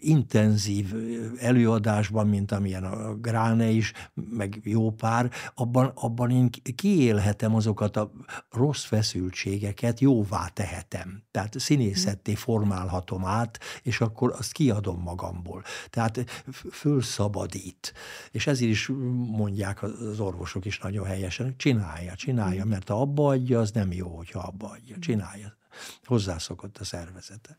[0.00, 0.94] intenzív
[1.38, 8.12] előadásban, mint amilyen a Gráne is, meg jó pár, abban, abban én kiélhetem azokat a
[8.50, 11.22] rossz feszültségeket, jóvá tehetem.
[11.30, 15.62] Tehát színészetté formálhatom át, és akkor azt kiadom magamból.
[15.90, 17.92] Tehát fölszabadít.
[18.30, 18.90] És ezért is
[19.36, 24.16] mondják az orvosok is nagyon helyesen, csinálja, csinálja, mert ha abba adja, az nem jó,
[24.16, 24.96] hogyha abba adja.
[24.98, 25.56] Csinálja.
[26.04, 27.56] Hozzászokott a szervezete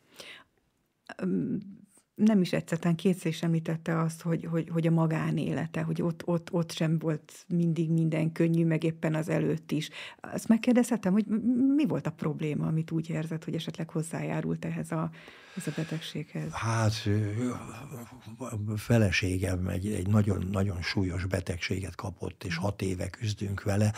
[2.25, 6.51] nem is egyszerűen kétszer is említette azt, hogy, hogy, hogy a magánélete, hogy ott, ott,
[6.51, 9.89] ott sem volt mindig minden könnyű, meg éppen az előtt is.
[10.19, 11.25] Azt megkérdezhetem, hogy
[11.75, 15.09] mi volt a probléma, amit úgy érzett, hogy esetleg hozzájárult ehhez a,
[15.55, 16.51] ez a betegséghez?
[16.51, 16.93] Hát
[18.37, 23.93] a feleségem egy, egy nagyon, nagyon súlyos betegséget kapott, és hat éve küzdünk vele,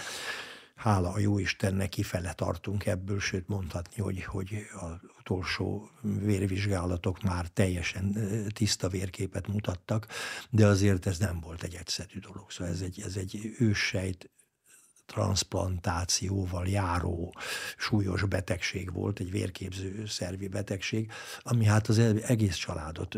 [0.82, 7.48] hála a jó Istennek kifele tartunk ebből, sőt mondhatni, hogy, hogy az utolsó vérvizsgálatok már
[7.48, 8.16] teljesen
[8.54, 10.08] tiszta vérképet mutattak,
[10.50, 12.52] de azért ez nem volt egy egyszerű dolog.
[12.52, 14.30] Szóval ez egy, ez egy őssejt
[15.06, 17.36] transplantációval járó
[17.78, 23.18] súlyos betegség volt, egy vérképző szervi betegség, ami hát az egész családot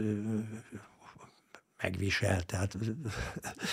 [1.83, 2.41] megvisel.
[2.41, 2.77] Tehát...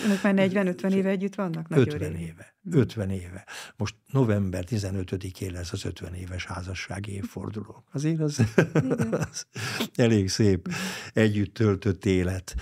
[0.04, 1.66] Önök már 40-50 éve együtt vannak?
[1.70, 2.54] 50 éve.
[2.70, 3.44] 50 éve.
[3.76, 7.84] Most november 15-én lesz az 50 éves házassági évforduló.
[7.92, 8.38] Azért az,
[9.30, 9.46] az
[9.94, 10.68] elég szép
[11.12, 12.54] együtt töltött élet.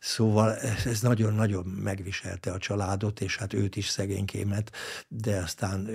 [0.00, 4.72] Szóval ez nagyon-nagyon megviselte a családot, és hát őt is szegénykémet,
[5.08, 5.88] de aztán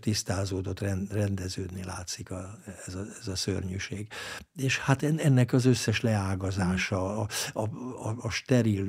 [0.00, 4.08] tisztázódott, rendeződni látszik a, ez, a, ez a szörnyűség.
[4.56, 7.62] És hát ennek az összes leágazása, a, a,
[8.08, 8.88] a, a steril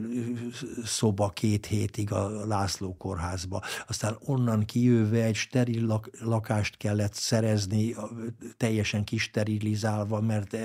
[0.86, 7.14] szoba két hétig a László kórház kórházba, aztán onnan kijöve egy steril lak, lakást kellett
[7.14, 7.96] szerezni,
[8.58, 10.58] teljesen kisterilizálva, mert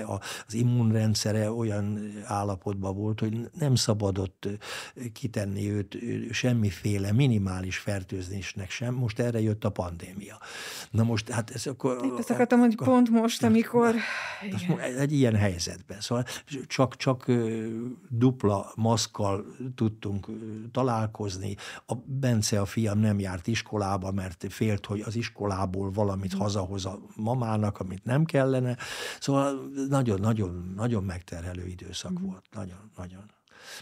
[0.47, 4.47] az immunrendszere olyan állapotban volt, hogy nem szabadott
[5.13, 5.97] kitenni őt
[6.31, 8.93] semmiféle minimális fertőzésnek sem.
[8.93, 10.37] Most erre jött a pandémia.
[10.91, 12.13] Na most, hát ez akkor...
[12.17, 13.95] Ezt akartam, hogy pont most, amikor...
[14.45, 14.79] Igen.
[14.79, 16.01] Egy ilyen helyzetben.
[16.01, 16.25] Szóval
[16.67, 17.31] csak, csak
[18.09, 20.27] dupla maszkkal tudtunk
[20.71, 21.55] találkozni.
[21.85, 26.99] A Bence, a fiam nem járt iskolába, mert félt, hogy az iskolából valamit hazahoz a
[27.15, 28.77] mamának, amit nem kellene.
[29.19, 32.25] Szóval nagyon-nagyon nagyon megterhelő időszak mm.
[32.25, 32.45] volt.
[32.51, 33.23] Nagyon, nagyon.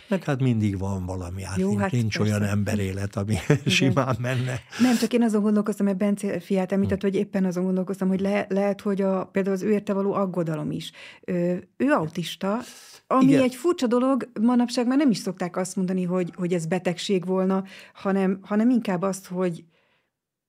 [0.08, 3.58] Meg hát mindig van valami, hát Jó, nincs, hát nincs olyan emberélet, ami Igen.
[3.78, 4.60] simán menne.
[4.80, 8.46] Nem, csak én azon gondolkoztam, hogy Bence fiát említett, hogy éppen azon gondolkoztam, hogy le,
[8.50, 10.92] lehet, hogy a, például az ő érte való aggodalom is.
[11.26, 12.60] Ő, ő autista,
[13.08, 13.44] ami Igen.
[13.44, 17.64] egy furcsa dolog, manapság már nem is szokták azt mondani, hogy, hogy ez betegség volna,
[17.94, 19.64] hanem, hanem inkább azt, hogy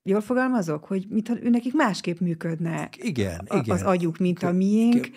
[0.04, 3.76] Jól fogalmazok, hogy mintha nekik másképp működne igen, a, igen.
[3.76, 5.10] az agyuk, mint a miénk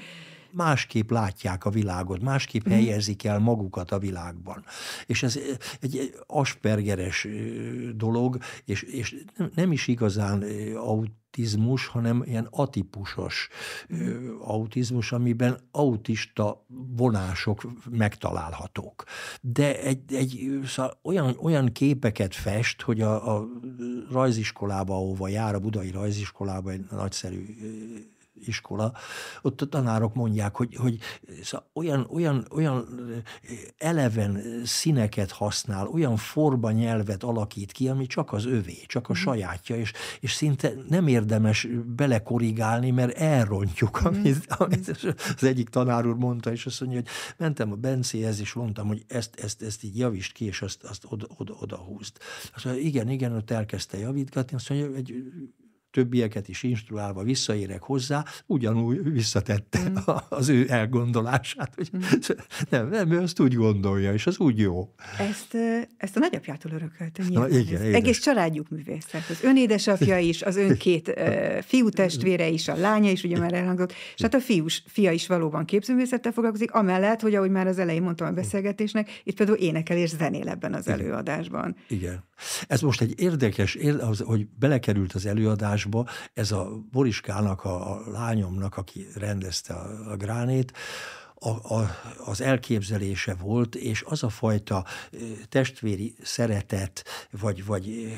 [0.55, 2.71] másképp látják a világot, másképp mm.
[2.71, 4.65] helyezik el magukat a világban.
[5.05, 5.39] És ez
[5.79, 7.27] egy aspergeres
[7.95, 9.15] dolog, és, és
[9.55, 10.43] nem is igazán
[10.75, 13.49] autizmus, hanem ilyen atipusos
[13.93, 14.39] mm.
[14.41, 16.65] autizmus, amiben autista
[16.95, 19.03] vonások megtalálhatók.
[19.41, 23.47] De egy, egy szóval olyan, olyan képeket fest, hogy a, a
[24.11, 27.45] rajziskolába, ahova jár, a budai rajziskolába egy nagyszerű
[28.47, 28.93] iskola,
[29.41, 30.97] ott a tanárok mondják, hogy, hogy
[31.43, 32.88] szóval olyan, olyan, olyan
[33.77, 39.15] eleven színeket használ, olyan forba nyelvet alakít ki, ami csak az övé, csak a mm.
[39.15, 44.05] sajátja, és, és szinte nem érdemes belekorrigálni, mert elrontjuk, mm.
[44.05, 44.89] amit, amit
[45.36, 49.03] az egyik tanár úr mondta, és azt mondja, hogy mentem a Bencéhez, és mondtam, hogy
[49.08, 52.17] ezt, ezt, ezt így javítsd ki, és azt, azt oda, oda, oda húzd.
[52.55, 55.13] Azt mondja, igen, igen, ott elkezdte javítgatni, azt mondja, egy
[55.95, 59.95] többieket is instruálva visszaérek hozzá, ugyanúgy visszatette mm.
[60.29, 61.73] az ő elgondolását.
[61.75, 61.99] Hogy mm.
[62.69, 64.93] nem, nem, ő azt úgy gondolja, és az úgy jó.
[65.17, 65.58] Ezt,
[65.97, 69.29] ezt a nagyapjától örökölte Na, igen, Egész családjuk művészet.
[69.29, 73.39] Az ön édesapja is, az ön két uh, fiú testvére is, a lánya is, ugye
[73.39, 77.67] már elhangzott, és hát a fiús, fia is valóban képzőművészettel foglalkozik, amellett, hogy ahogy már
[77.67, 81.75] az elején mondtam a beszélgetésnek, itt például énekel és zenél ebben az előadásban.
[81.88, 82.23] Igen.
[82.67, 83.77] Ez most egy érdekes,
[84.23, 90.73] hogy belekerült az előadásba, ez a Boriskának, a, a lányomnak, aki rendezte a, a gránét,
[91.35, 91.89] a, a,
[92.25, 94.85] az elképzelése volt, és az a fajta
[95.49, 98.15] testvéri szeretet, vagy, vagy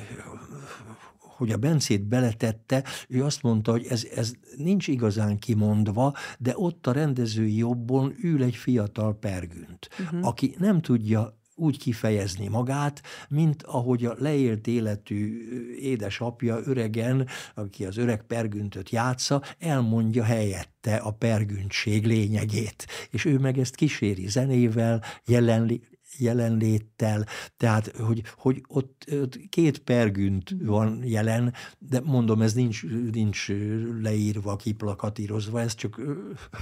[1.38, 6.88] hogy a Bencét beletette, ő azt mondta, hogy ez, ez nincs igazán kimondva, de ott
[6.88, 10.27] a rendezői jobbon ül egy fiatal pergünt, uh-huh.
[10.27, 15.48] aki nem tudja úgy kifejezni magát, mint ahogy a leélt életű
[15.80, 22.88] édesapja öregen, aki az öreg pergüntöt játsza, elmondja helyette a pergüntség lényegét.
[23.10, 25.82] És ő meg ezt kíséri zenével, jelenli,
[26.19, 27.25] jelenléttel,
[27.58, 33.51] tehát hogy, hogy ott, ott két pergünt van jelen, de mondom, ez nincs, nincs
[34.01, 35.97] leírva, kiplakatírozva, ez csak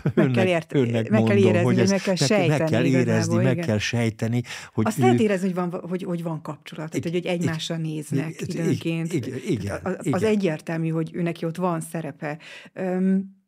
[0.03, 2.47] meg önnek, kell ért, önnek meg mondom, kell érezni, hogy ez, meg kell sejteni.
[2.47, 4.41] Meg kell érezni, meg kell sejteni.
[4.73, 8.41] Hogy Azt ő, lehet érezni, hogy van, hogy, hogy van kapcsolat, tehát, hogy, egymásra néznek
[8.41, 9.13] időnként.
[9.13, 10.23] Igen, igen, az, az igen.
[10.23, 12.37] egyértelmű, hogy ő neki ott van szerepe.
[12.75, 13.43] Um,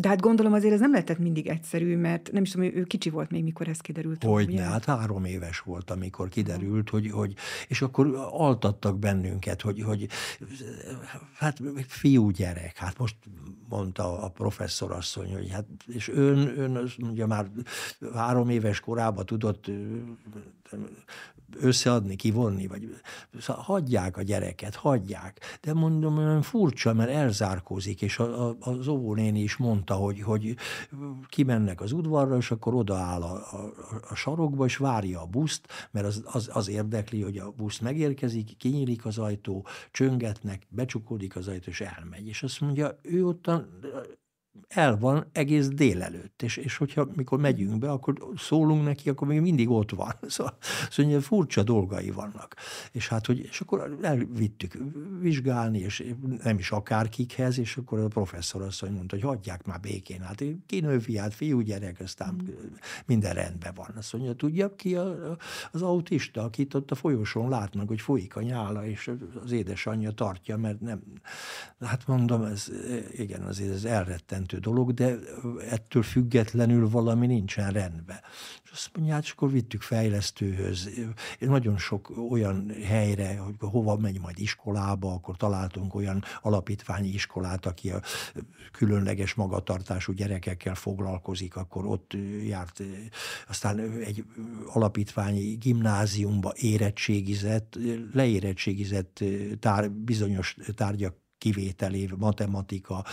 [0.00, 3.10] de hát gondolom azért ez nem lehetett mindig egyszerű, mert nem is tudom, ő kicsi
[3.10, 4.24] volt még, mikor ez kiderült.
[4.24, 7.34] Hogy ne, hát három éves volt, amikor kiderült, hogy, hogy
[7.68, 10.08] és akkor altattak bennünket, hogy, hogy
[11.34, 13.16] hát fiú gyerek, hát most
[13.68, 17.50] mondta a professzor asszony, hogy hát, és ön, ön ugye már
[18.14, 19.70] három éves korában tudott
[21.56, 23.00] összeadni, kivonni, vagy
[23.38, 25.58] szóval hagyják a gyereket, hagyják.
[25.60, 30.56] De mondom, olyan furcsa, mert elzárkózik, és a, a, az óvónéni is mondta, hogy, hogy
[31.28, 33.72] kimennek az udvarra, és akkor odaáll a, a,
[34.10, 38.56] a sarokba, és várja a buszt, mert az, az, az érdekli, hogy a busz megérkezik,
[38.56, 42.26] kinyílik az ajtó, csöngetnek, becsukódik az ajtó, és elmegy.
[42.26, 43.68] És azt mondja, ő ottan
[44.68, 49.40] el van egész délelőtt, és, és hogyha mikor megyünk be, akkor szólunk neki, akkor még
[49.40, 50.14] mindig ott van.
[50.28, 50.56] Szóval,
[50.90, 52.56] szóval furcsa dolgai vannak.
[52.92, 54.78] És hát, hogy, és akkor elvittük
[55.20, 60.20] vizsgálni, és nem is akárkikhez, és akkor a professzor azt mondta, hogy hagyják már békén.
[60.20, 62.46] Hát kinő fiát, fiú gyerek, aztán mm.
[63.06, 63.94] minden rendben van.
[63.96, 65.36] Azt mondja, tudja ki a,
[65.72, 69.10] az autista, akit ott a folyosón látnak, hogy folyik a nyála, és
[69.44, 71.02] az édesanyja tartja, mert nem.
[71.80, 72.70] Hát mondom, ez
[73.12, 75.18] igen, azért ez elrettent megdöbbentő dolog, de
[75.70, 78.20] ettől függetlenül valami nincsen rendben.
[78.64, 80.90] És azt mondja, hát akkor vittük fejlesztőhöz.
[81.38, 87.90] Nagyon sok olyan helyre, hogy hova megy majd iskolába, akkor találtunk olyan alapítványi iskolát, aki
[87.90, 88.02] a
[88.72, 92.82] különleges magatartású gyerekekkel foglalkozik, akkor ott járt,
[93.48, 94.24] aztán egy
[94.66, 97.78] alapítványi gimnáziumba érettségizett,
[98.12, 99.24] leérettségizett
[99.60, 103.04] tár, bizonyos tárgyak kivételével, matematika,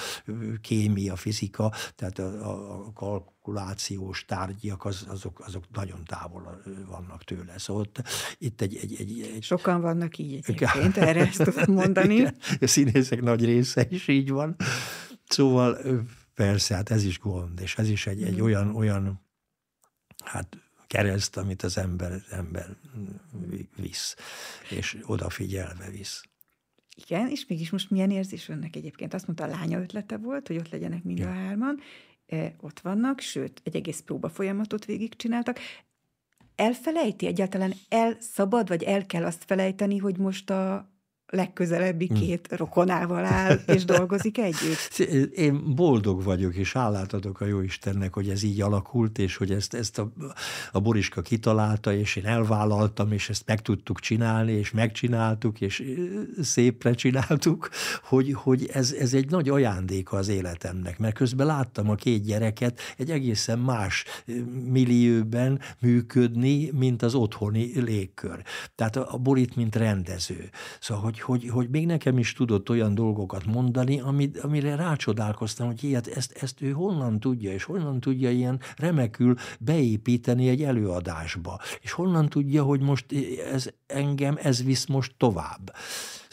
[0.61, 7.57] kémia, fizika, tehát a, a kalkulációs tárgyak, az, azok, azok nagyon távol vannak tőle.
[7.57, 8.03] Szóval ott,
[8.37, 9.43] itt egy, egy, egy, egy...
[9.43, 12.23] Sokan vannak így egyébként, erre ezt tudom mondani.
[12.59, 14.55] a színészek nagy része is így van.
[15.27, 15.77] Szóval
[16.33, 18.43] persze, hát ez is gond, és ez is egy, egy mm.
[18.43, 19.21] olyan, olyan
[20.23, 20.57] hát
[20.87, 22.75] kereszt, amit az ember, ember
[23.75, 24.15] visz,
[24.69, 26.23] és odafigyelve visz.
[26.95, 29.13] Igen, és mégis most milyen érzés önnek egyébként?
[29.13, 31.29] Azt mondta, a lánya ötlete volt, hogy ott legyenek mind ja.
[31.29, 31.79] a hárman,
[32.27, 35.59] e, ott vannak, sőt, egy egész próba folyamatot végigcsináltak.
[36.55, 40.94] Elfelejti egyáltalán, el szabad, vagy el kell azt felejteni, hogy most a
[41.27, 42.13] legközelebbi hm.
[42.13, 42.57] két hmm.
[42.57, 44.97] rokonával áll, és dolgozik együtt.
[45.33, 49.73] Én boldog vagyok, és hálát adok a Jóistennek, hogy ez így alakult, és hogy ezt,
[49.73, 50.11] ezt a,
[50.71, 55.83] a Boriska kitalálta, és én elvállaltam, és ezt meg tudtuk csinálni, és megcsináltuk, és
[56.41, 57.69] szépre csináltuk,
[58.03, 62.79] hogy, hogy ez, ez egy nagy ajándéka az életemnek, mert közben láttam a két gyereket
[62.97, 64.05] egy egészen más
[64.65, 68.41] millióben működni, mint az otthoni légkör.
[68.75, 70.49] Tehát a, a Borit, mint rendező.
[70.79, 75.67] Szóval, hogy hogy, hogy, hogy még nekem is tudott olyan dolgokat mondani, amit, amire rácsodálkoztam,
[75.67, 81.59] hogy ilyet, ezt, ezt ő honnan tudja, és honnan tudja ilyen remekül beépíteni egy előadásba,
[81.81, 83.05] és honnan tudja, hogy most
[83.53, 85.73] ez engem, ez visz most tovább.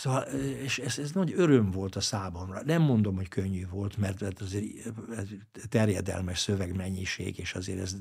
[0.03, 0.23] Szóval,
[0.63, 2.63] és ez, ez nagy öröm volt a számomra.
[2.65, 4.65] Nem mondom, hogy könnyű volt, mert azért
[5.17, 5.27] ez
[5.69, 7.97] terjedelmes szövegmennyiség, és azért ez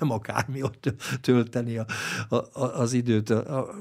[0.00, 1.86] nem akármi ott tölteni a,
[2.28, 3.30] a, az időt.
[3.30, 3.74] A,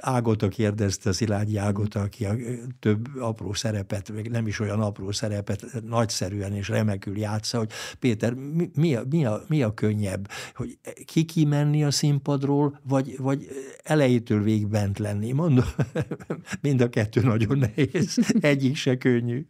[0.00, 2.34] Ágota kérdezte, Szilágyi Ágota, aki a
[2.80, 8.34] több apró szerepet, meg nem is olyan apró szerepet nagyszerűen és remekül játsza, hogy Péter,
[8.34, 13.48] mi, mi, a, mi, a, mi a könnyebb, hogy ki kimenni a színpadról, vagy, vagy
[13.82, 15.32] elejétől végig bent lenni?
[15.32, 15.64] Mondom,
[16.60, 19.46] mind a kettő nagyon nehéz, egyik se könnyű.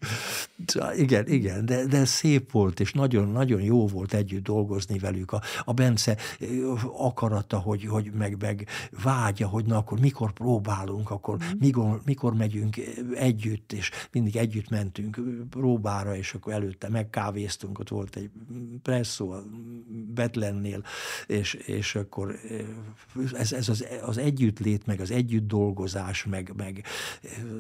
[0.67, 5.33] Szóval igen, igen, de, de szép volt, és nagyon-nagyon jó volt együtt dolgozni velük.
[5.33, 6.17] A, a Bence
[6.93, 8.67] akarata, hogy, hogy meg, meg
[9.03, 11.59] vágya, hogy na akkor mikor próbálunk, akkor mm.
[11.59, 12.77] mikor, mikor megyünk
[13.15, 18.31] együtt, és mindig együtt mentünk próbára, és akkor előtte megkávéztunk, ott volt egy
[18.83, 19.43] presszó a
[20.15, 20.85] Betlennél,
[21.27, 22.39] és, és akkor
[23.33, 26.85] ez, ez az, az együttlét, meg az együtt dolgozás, meg, meg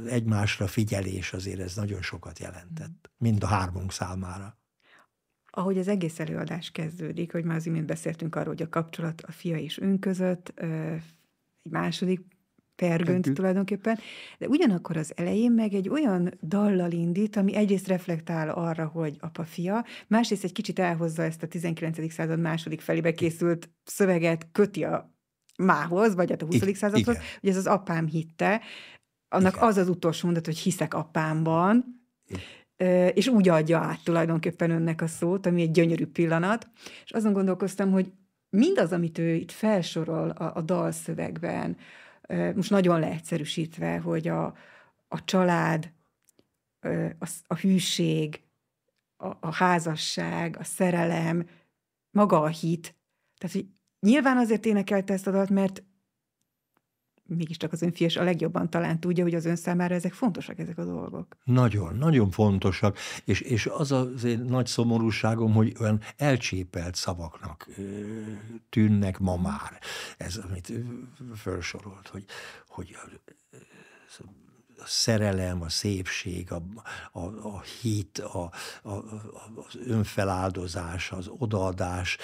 [0.09, 4.59] egymásra figyelés azért ez nagyon sokat jelentett, mind a hármunk számára.
[5.51, 9.33] Ahogy az egész előadás kezdődik, hogy már az imént beszéltünk arról, hogy a kapcsolat a
[9.33, 12.21] fia és ön között, egy második
[12.77, 13.99] pergönt tulajdonképpen,
[14.39, 19.85] de ugyanakkor az elején meg egy olyan dallal indít, ami egyrészt reflektál arra, hogy apa-fia,
[20.07, 22.13] másrészt egy kicsit elhozza ezt a 19.
[22.13, 25.15] század második felébe készült szöveget, köti a
[25.57, 26.77] mához, vagy hát a 20.
[26.77, 28.61] századhoz, hogy ez az apám hitte,
[29.29, 29.69] annak Igen.
[29.69, 33.13] az az utolsó mondat, hogy hiszek apámban, Igen.
[33.15, 36.69] és úgy adja át tulajdonképpen önnek a szót, ami egy gyönyörű pillanat,
[37.05, 38.13] és azon gondolkoztam, hogy
[38.51, 41.77] mindaz, amit ő itt felsorol a, a dalszövegben,
[42.55, 44.57] most nagyon leegyszerűsítve, hogy a,
[45.09, 45.93] a család,
[47.19, 48.41] a, a hűség,
[49.17, 51.47] a, a házasság, a szerelem,
[52.11, 52.95] maga a hit.
[53.39, 53.67] Tehát, hogy
[54.01, 55.83] nyilván azért énekelte ezt a dalt, mert
[57.37, 60.85] mégiscsak az önfies a legjobban talán tudja, hogy az ön számára ezek fontosak, ezek a
[60.85, 61.37] dolgok.
[61.45, 67.69] Nagyon, nagyon fontosak, és, és az az én nagy szomorúságom, hogy olyan elcsépelt szavaknak
[68.69, 69.79] tűnnek ma már.
[70.17, 70.73] Ez, amit
[71.35, 72.25] felsorolt, hogy,
[72.69, 72.97] hogy
[74.85, 76.63] szerelem, a szépség, a,
[77.13, 78.51] a, a hit, a,
[78.83, 78.93] a,
[79.55, 82.19] az önfeláldozás, az odaadás,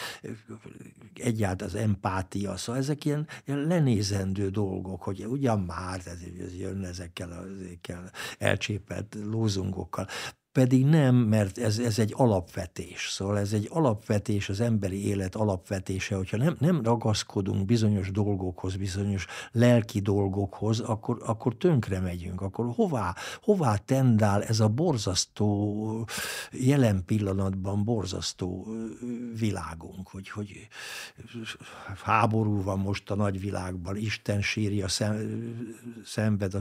[1.14, 6.84] egyáltalán az empátia, szóval ezek ilyen, ilyen lenézendő dolgok, hogy ugyan már ez, ez jön
[6.84, 10.08] ezekkel, ezekkel elcsépelt lózungokkal
[10.54, 13.08] pedig nem, mert ez, ez egy alapvetés.
[13.10, 19.26] Szóval ez egy alapvetés, az emberi élet alapvetése, hogyha nem, nem ragaszkodunk bizonyos dolgokhoz, bizonyos
[19.52, 22.40] lelki dolgokhoz, akkor, akkor tönkre megyünk.
[22.40, 26.08] Akkor hová, hová tendál ez a borzasztó,
[26.50, 28.66] jelen pillanatban borzasztó
[29.38, 30.68] világunk, hogy, hogy
[32.02, 35.16] háború van most a nagyvilágban, Isten sírja, szem,
[36.04, 36.60] szenved, a,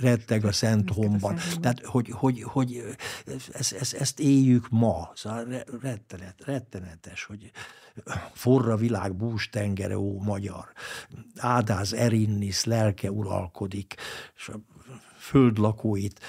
[0.00, 1.36] retteg a Szent Homban.
[1.60, 2.96] Tehát, hogy, hogy, hogy
[3.52, 5.10] ezt, ezt, ezt éljük ma.
[5.14, 7.50] Szóval rettenet, rettenetes, hogy
[8.32, 10.72] forra világ bús tengere, ó magyar.
[11.36, 13.94] Ádáz Erinnis lelke uralkodik,
[14.36, 14.60] és a
[15.16, 16.20] földlakóit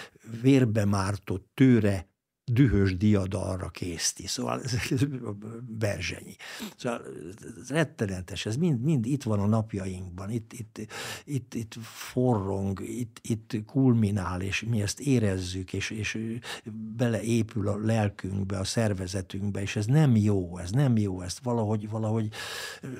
[0.41, 2.07] vérbe mártott tőre
[2.45, 4.27] dühös diadalra készti.
[4.27, 5.01] Szóval ez, ez
[5.67, 6.35] Berzsenyi.
[6.77, 7.01] Szóval
[7.61, 10.79] ez rettenetes, ez mind, mind itt van a napjainkban, itt, itt,
[11.25, 16.17] itt, itt forrong, itt, itt kulminál, és mi ezt érezzük, és, és
[16.97, 22.29] beleépül a lelkünkbe, a szervezetünkbe, és ez nem jó, ez nem jó, ezt valahogy, valahogy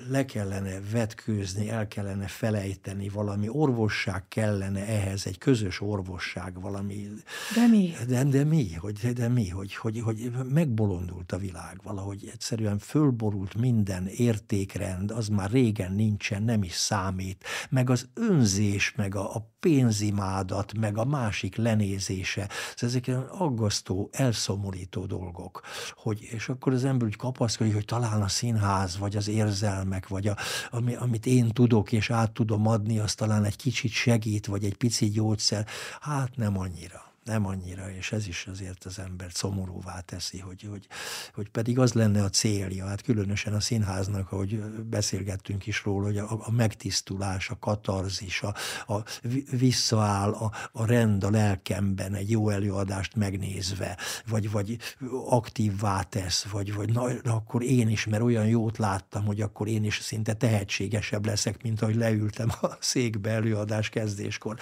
[0.10, 7.08] le kellene vetkőzni, el kellene felejteni, valami orvosság kellene ehhez, egy közös orvosság, valami.
[7.56, 7.94] De mi?
[8.08, 8.74] De, de mi?
[8.74, 15.28] Hogy, de mi, hogy, hogy, hogy megbolondult a világ, valahogy egyszerűen fölborult minden értékrend, az
[15.28, 21.06] már régen nincsen, nem is számít, meg az önzés, meg a, a pénzimádat, meg a
[21.06, 25.62] másik lenézése, szóval ezek aggasztó, elszomorító dolgok,
[25.94, 30.28] hogy, és akkor az ember úgy kapaszkodik, hogy talán a színház, vagy az érzelmek, vagy
[30.28, 30.38] a,
[30.70, 34.78] ami, amit én tudok, és át tudom adni, az talán egy kicsit segít, vagy egy
[34.78, 35.68] pici gyógyszer,
[36.00, 40.88] hát nem annyira nem annyira, és ez is azért az ember szomorúvá teszi, hogy, hogy,
[41.34, 46.18] hogy pedig az lenne a célja, hát különösen a színháznak, ahogy beszélgettünk is róla, hogy
[46.18, 48.56] a, a megtisztulás, a katarzis, a,
[48.94, 49.04] a
[49.52, 53.98] visszaáll a, a rend a lelkemben egy jó előadást megnézve,
[54.28, 54.78] vagy, vagy
[55.26, 59.84] aktívvá tesz, vagy, vagy na, akkor én is, mert olyan jót láttam, hogy akkor én
[59.84, 64.58] is szinte tehetségesebb leszek, mint ahogy leültem a székbe előadás kezdéskor.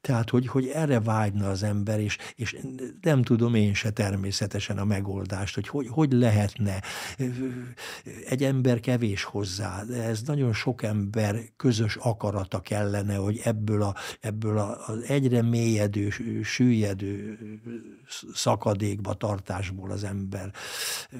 [0.00, 2.56] Tehát, hogy, hogy erre vágyna az ember, és, és
[3.00, 6.82] nem tudom én se természetesen a megoldást, hogy, hogy hogy lehetne.
[8.28, 13.94] Egy ember kevés hozzá, de ez nagyon sok ember közös akarata kellene, hogy ebből, a,
[14.20, 16.10] ebből az egyre mélyedő,
[16.42, 17.38] süllyedő
[18.34, 20.52] szakadékba tartásból az ember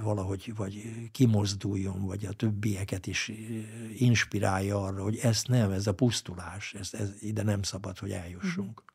[0.03, 0.83] valahogy vagy
[1.13, 3.33] kimozduljon, vagy a többieket is
[3.97, 8.86] inspirálja arra, hogy ez nem, ez a pusztulás, ez, ez ide nem szabad, hogy eljussunk.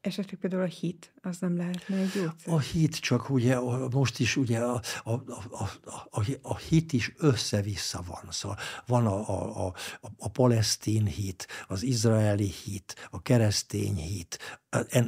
[0.00, 2.54] Esetleg például a hit, az nem lehetne egy gyógyszer?
[2.54, 3.58] A hit csak ugye
[3.90, 5.70] most is ugye a, a, a,
[6.10, 8.30] a, a hit is össze-vissza van.
[8.30, 9.72] Szóval van a, a, a,
[10.18, 14.60] a palesztin hit, az izraeli hit, a keresztény hit,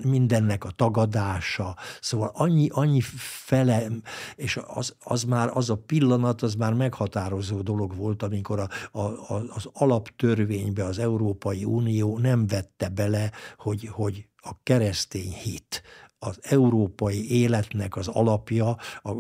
[0.03, 3.01] mindennek a tagadása, szóval annyi, annyi
[3.45, 3.87] fele,
[4.35, 9.35] és az, az már, az a pillanat, az már meghatározó dolog volt, amikor a, a,
[9.35, 15.83] az alaptörvénybe az Európai Unió nem vette bele, hogy, hogy a keresztény hit,
[16.25, 18.69] az európai életnek az alapja
[19.03, 19.11] a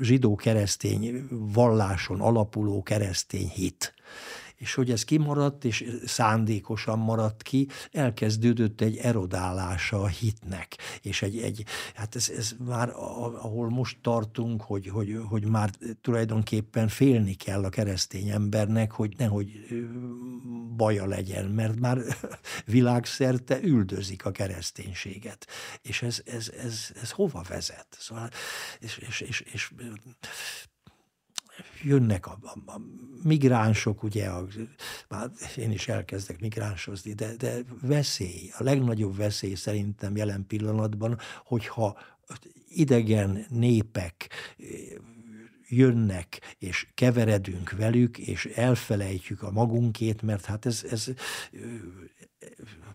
[0.00, 3.94] zsidó-keresztény valláson alapuló keresztény hit.
[4.56, 11.38] És hogy ez kimaradt, és szándékosan maradt ki, elkezdődött egy erodálása a hitnek, és egy,
[11.38, 12.88] egy hát ez, ez már
[13.42, 19.50] ahol most tartunk, hogy, hogy, hogy már tulajdonképpen félni kell a keresztény embernek, hogy nehogy
[20.82, 21.98] baja legyen, mert már
[22.76, 25.46] világszerte üldözik a kereszténységet.
[25.82, 27.86] És ez, ez, ez, ez hova vezet?
[27.98, 28.30] Szóval,
[28.78, 29.72] és, és, és, és
[31.82, 32.80] jönnek a, a, a
[33.22, 34.46] migránsok, ugye, a,
[35.08, 41.98] már én is elkezdek migránsozni, de, de veszély, a legnagyobb veszély szerintem jelen pillanatban, hogyha
[42.68, 44.28] idegen népek
[45.72, 51.08] jönnek, és keveredünk velük, és elfelejtjük a magunkét, mert hát ez, ez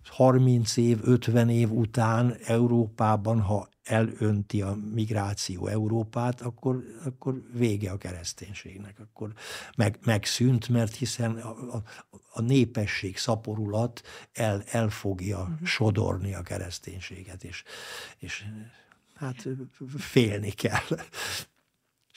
[0.09, 7.97] 30 év, 50 év után Európában, ha elönti a migráció Európát, akkor, akkor vége a
[7.97, 9.33] kereszténységnek, akkor
[9.75, 11.83] meg, megszűnt, mert hiszen a, a,
[12.33, 14.01] a népesség szaporulat
[14.33, 15.67] el, el fogja uh-huh.
[15.67, 17.63] sodorni a kereszténységet, és,
[18.17, 18.45] és
[19.15, 19.47] hát
[19.97, 20.97] félni kell.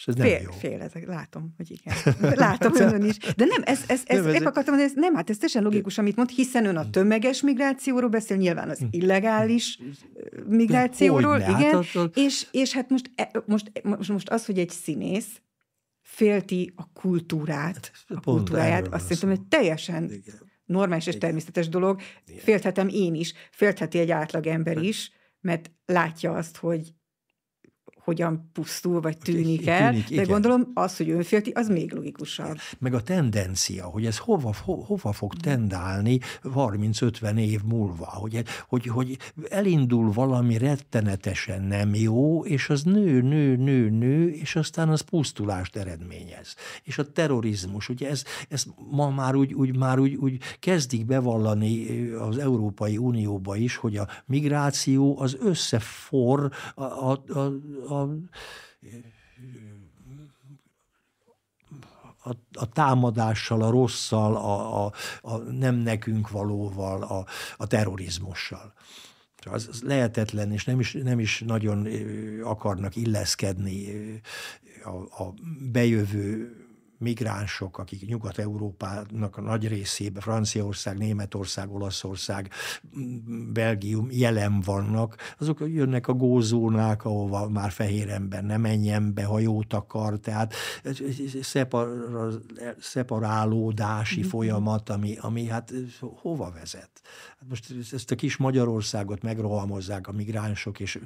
[0.00, 0.50] És ez nem fél, jó.
[0.50, 1.96] Fél, ezek, látom, hogy igen.
[2.46, 3.18] Látom önön is.
[3.18, 5.98] De nem, ez, ez, ez, nem, ez akartam mondani, ez nem, hát ez teljesen logikus,
[5.98, 8.86] amit mond, hiszen ön a tömeges migrációról beszél, nyilván az hm.
[8.90, 9.78] illegális
[10.46, 14.70] migrációról, Hogyne, igen, hát és, és hát most, e, most, most, most az, hogy egy
[14.70, 15.40] színész
[16.02, 20.50] félti a kultúrát, hát, a kultúráját, azt szerintem egy teljesen igen.
[20.64, 22.00] normális és természetes dolog.
[22.26, 22.42] Igen.
[22.42, 26.94] Félthetem én is, féltheti egy átlag ember is, mert látja azt, hogy
[28.10, 30.26] hogyan pusztul, vagy tűnik el, tűnik, de igen.
[30.26, 32.56] gondolom az, hogy önfélti, az még logikusabb.
[32.78, 38.86] Meg a tendencia, hogy ez hova, ho, hova fog tendálni 30-50 év múlva, hogy, hogy,
[38.86, 45.00] hogy elindul valami rettenetesen nem jó, és az nő, nő, nő, nő, és aztán az
[45.00, 46.54] pusztulást eredményez.
[46.82, 52.08] És a terrorizmus, ugye ez, ez ma már úgy, úgy, már úgy, úgy kezdik bevallani
[52.10, 57.52] az Európai Unióba is, hogy a migráció az összefor a, a, a,
[57.94, 57.99] a
[62.22, 67.26] a, a támadással, a rosszal, a, a, a nem nekünk valóval, a,
[67.56, 68.72] a terrorizmussal.
[69.50, 71.88] Az, az lehetetlen, és nem is, nem is nagyon
[72.42, 73.86] akarnak illeszkedni
[74.84, 75.34] a, a
[75.72, 76.54] bejövő
[77.00, 82.50] migránsok, akik Nyugat-Európának a nagy részében, Franciaország, Németország, Olaszország,
[83.52, 89.38] Belgium jelen vannak, azok jönnek a gózónák, ahova már fehér ember ne menjen be, ha
[89.38, 90.54] jót akar, tehát
[91.42, 91.88] szepar,
[92.78, 94.28] szeparálódási mm-hmm.
[94.28, 96.90] folyamat, ami, ami hát hova vezet?
[97.38, 100.98] Hát most ezt a kis Magyarországot megrohamozzák a migránsok, és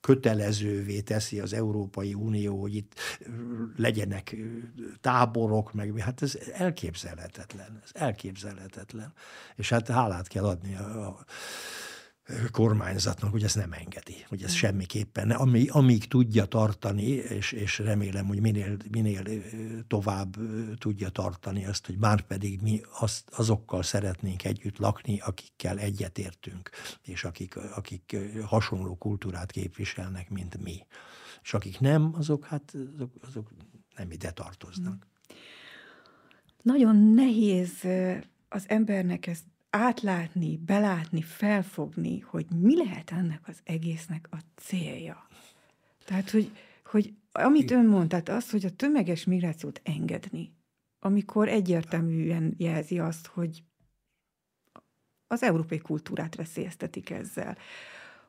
[0.00, 2.94] kötelezővé teszi az Európai Unió, hogy itt
[3.76, 4.36] legyenek
[5.00, 9.12] tábor, táborok, meg hát ez elképzelhetetlen, ez elképzelhetetlen.
[9.56, 11.24] És hát hálát kell adni a, a
[12.50, 18.26] kormányzatnak, hogy ezt nem engedi, hogy ez semmiképpen, ami, amíg tudja tartani, és, és remélem,
[18.26, 19.24] hogy minél, minél
[19.86, 20.36] tovább
[20.78, 26.70] tudja tartani azt, hogy már pedig mi azt, azokkal szeretnénk együtt lakni, akikkel egyetértünk,
[27.02, 30.86] és akik, akik hasonló kultúrát képviselnek, mint mi.
[31.42, 33.50] És akik nem, azok hát azok, azok
[33.96, 35.06] nem ide tartoznak
[36.62, 37.86] nagyon nehéz
[38.48, 45.26] az embernek ezt átlátni, belátni, felfogni, hogy mi lehet ennek az egésznek a célja.
[46.04, 46.52] Tehát, hogy,
[46.84, 50.52] hogy amit ön mond, tehát az, hogy a tömeges migrációt engedni,
[50.98, 53.62] amikor egyértelműen jelzi azt, hogy
[55.26, 57.56] az európai kultúrát veszélyeztetik ezzel,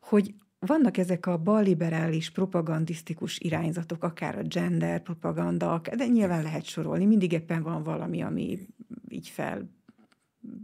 [0.01, 7.05] hogy vannak ezek a balliberális, propagandisztikus irányzatok, akár a gender propaganda, de nyilván lehet sorolni,
[7.05, 8.67] mindig éppen van valami, ami
[9.07, 9.69] így fel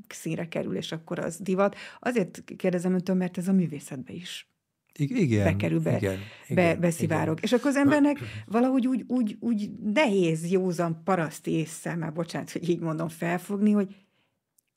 [0.07, 1.75] színre kerül, és akkor az divat.
[1.99, 4.49] Azért kérdezem öntől, mert ez a művészetbe is
[4.97, 6.19] igen, bekerül, be, igen,
[6.49, 7.39] be, beszivárog.
[7.41, 12.69] És akkor az embernek valahogy úgy, úgy, úgy nehéz, józan, paraszti észre, már bocsánat, hogy
[12.69, 13.95] így mondom, felfogni, hogy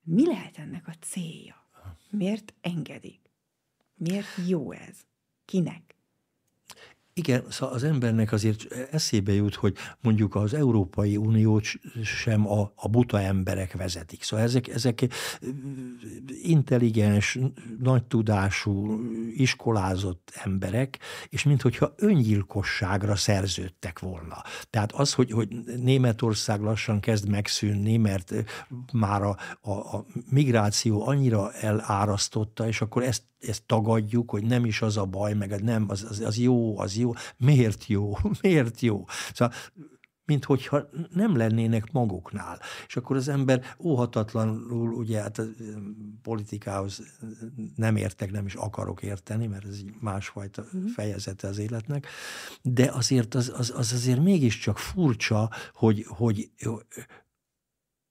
[0.02, 1.66] mi lehet ennek a célja?
[2.10, 3.20] Miért engedik?
[3.98, 4.96] Miért jó ez?
[5.44, 5.97] Kinek?
[7.18, 11.66] Igen, szóval az embernek azért eszébe jut, hogy mondjuk az Európai Uniót
[12.02, 14.22] sem a, a buta emberek vezetik.
[14.22, 15.06] Szóval ezek, ezek
[16.42, 17.38] intelligens,
[17.78, 19.00] nagy tudású,
[19.34, 20.98] iskolázott emberek,
[21.28, 24.42] és minthogyha öngyilkosságra szerződtek volna.
[24.70, 25.48] Tehát az, hogy, hogy
[25.82, 28.34] Németország lassan kezd megszűnni, mert
[28.92, 34.82] már a, a, a migráció annyira elárasztotta, és akkor ezt ezt tagadjuk, hogy nem is
[34.82, 37.07] az a baj, meg nem, az, az, az jó, az jó.
[37.36, 38.16] Miért jó?
[38.40, 39.04] Miért jó?
[39.34, 39.54] Szóval
[40.28, 42.60] mint hogyha nem lennének maguknál.
[42.86, 45.44] És akkor az ember óhatatlanul, ugye hát a
[46.22, 47.02] politikához
[47.74, 50.86] nem értek, nem is akarok érteni, mert ez egy másfajta mhm.
[50.86, 52.06] fejezete az életnek,
[52.62, 56.50] de azért az, az, az azért mégiscsak furcsa, hogy, hogy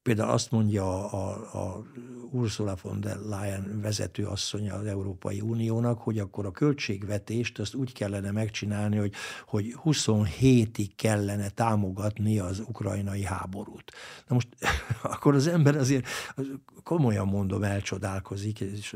[0.07, 1.83] Például azt mondja a, a
[2.31, 7.93] Ursula von der Leyen vezető asszonya az Európai Uniónak, hogy akkor a költségvetést azt úgy
[7.93, 9.13] kellene megcsinálni, hogy,
[9.45, 13.91] hogy 27-ig kellene támogatni az ukrajnai háborút.
[14.27, 14.47] Na most
[15.13, 16.07] akkor az ember azért
[16.83, 18.95] komolyan mondom, elcsodálkozik, és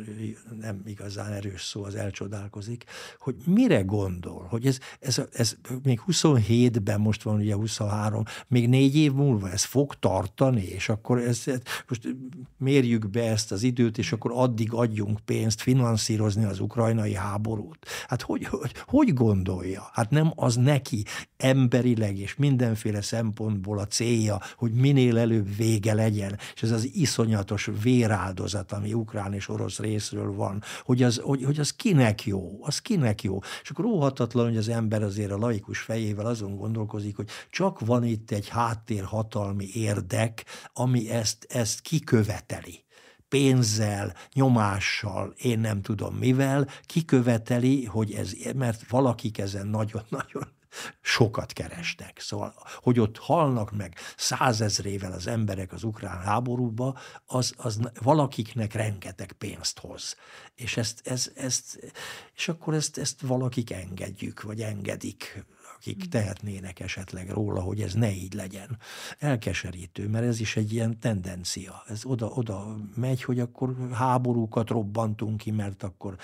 [0.60, 2.84] nem igazán erős szó az elcsodálkozik,
[3.20, 8.96] hogy mire gondol, hogy ez, ez, ez még 27-ben, most van ugye 23, még négy
[8.96, 11.44] év múlva ez fog tartani, és akkor ez,
[11.88, 12.16] most
[12.58, 17.86] mérjük be ezt az időt, és akkor addig adjunk pénzt finanszírozni az ukrajnai háborút.
[18.08, 19.90] Hát hogy, hogy, hogy gondolja?
[19.94, 21.04] Hát nem az neki
[21.38, 27.70] emberileg és mindenféle szempontból a célja, hogy minél előbb vége legyen, és ez az iszonyatos
[27.84, 32.80] véráldozat, ami ukrán és orosz részről van, hogy az, hogy, hogy az kinek jó, az
[32.80, 33.40] kinek jó.
[33.62, 38.04] És akkor óhatatlan, hogy az ember azért a laikus fejével azon gondolkozik, hogy csak van
[38.04, 42.84] itt egy háttérhatalmi érdek, ami ezt, ezt kiköveteli
[43.32, 50.48] pénzzel, nyomással, én nem tudom mivel, kiköveteli, hogy ez, mert valakik ezen nagyon-nagyon
[51.02, 52.20] sokat keresnek.
[52.20, 59.32] Szóval, hogy ott halnak meg százezrével az emberek az ukrán háborúba, az, az valakiknek rengeteg
[59.32, 60.16] pénzt hoz.
[60.56, 61.94] És, ezt, ez, ezt,
[62.36, 65.46] és akkor ezt, ezt valakik engedjük, vagy engedik
[65.82, 68.78] akik tehetnének esetleg róla, hogy ez ne így legyen.
[69.20, 71.84] Elkeserítő, mert ez is egy ilyen tendencia.
[71.88, 76.18] Ez oda-oda megy, hogy akkor háborúkat robbantunk ki, mert akkor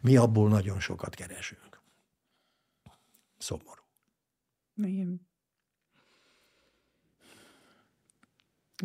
[0.00, 1.82] mi abból nagyon sokat keresünk.
[3.38, 3.82] Szomorú.
[4.74, 5.26] Igen.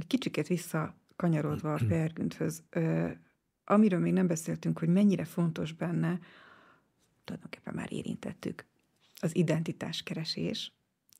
[0.07, 1.79] Kicsiket visszakanyarodva a.
[1.87, 2.63] Pergünthöz,
[3.63, 6.19] amiről még nem beszéltünk, hogy mennyire fontos benne,
[7.23, 8.67] tulajdonképpen már érintettük,
[9.19, 10.71] az identitáskeresés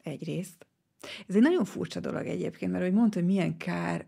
[0.04, 0.66] egyrészt.
[1.28, 4.06] Ez egy nagyon furcsa dolog egyébként, mert hogy mondta, hogy milyen kár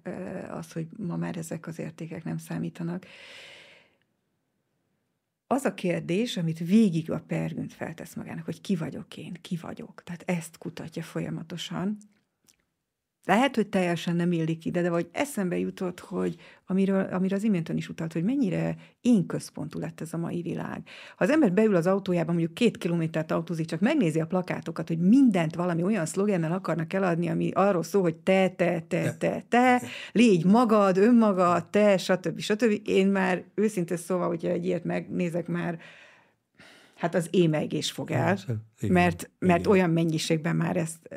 [0.51, 3.05] az, hogy ma már ezek az értékek nem számítanak.
[5.47, 10.03] Az a kérdés, amit végig a Pergünt feltesz magának, hogy ki vagyok én, ki vagyok.
[10.03, 11.97] Tehát ezt kutatja folyamatosan,
[13.25, 17.69] lehet, hogy teljesen nem illik ide, de vagy eszembe jutott, hogy amiről, amiről az imént
[17.69, 20.81] is utalt, hogy mennyire én központú lett ez a mai világ.
[21.15, 24.99] Ha az ember beül az autójában, mondjuk két kilométert autózik, csak megnézi a plakátokat, hogy
[24.99, 29.81] mindent valami olyan szlogennel akarnak eladni, ami arról szól, hogy te, te, te, te, te,
[30.11, 32.39] légy magad, önmagad, te, stb.
[32.39, 32.81] stb.
[32.85, 35.79] Én már őszintén szóval, hogyha egy ilyet megnézek már,
[37.01, 39.71] hát az émelygés fog el, igen, mert, mert igen.
[39.71, 41.09] olyan mennyiségben már ezt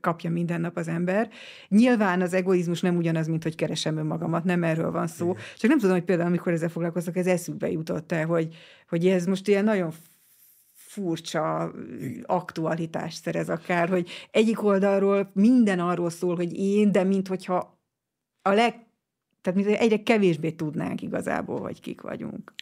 [0.00, 1.30] kapja minden nap az ember.
[1.68, 5.30] Nyilván az egoizmus nem ugyanaz, mint hogy keresem önmagamat, nem erről van szó.
[5.30, 5.42] Igen.
[5.56, 8.54] Csak nem tudom, hogy például, amikor ezzel foglalkoztak, ez eszükbe jutott el, hogy,
[8.88, 9.92] hogy ez most ilyen nagyon
[10.74, 11.72] furcsa
[12.22, 17.80] aktualitást szerez akár, hogy egyik oldalról minden arról szól, hogy én, de mint hogyha
[18.42, 18.74] a leg,
[19.42, 22.52] tehát mint egyre kevésbé tudnánk igazából, hogy kik vagyunk.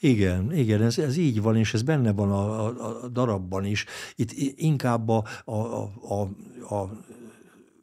[0.00, 3.84] Igen, igen, ez, ez így van, és ez benne van a, a, a darabban is.
[4.16, 6.20] Itt inkább a, a, a,
[6.74, 6.90] a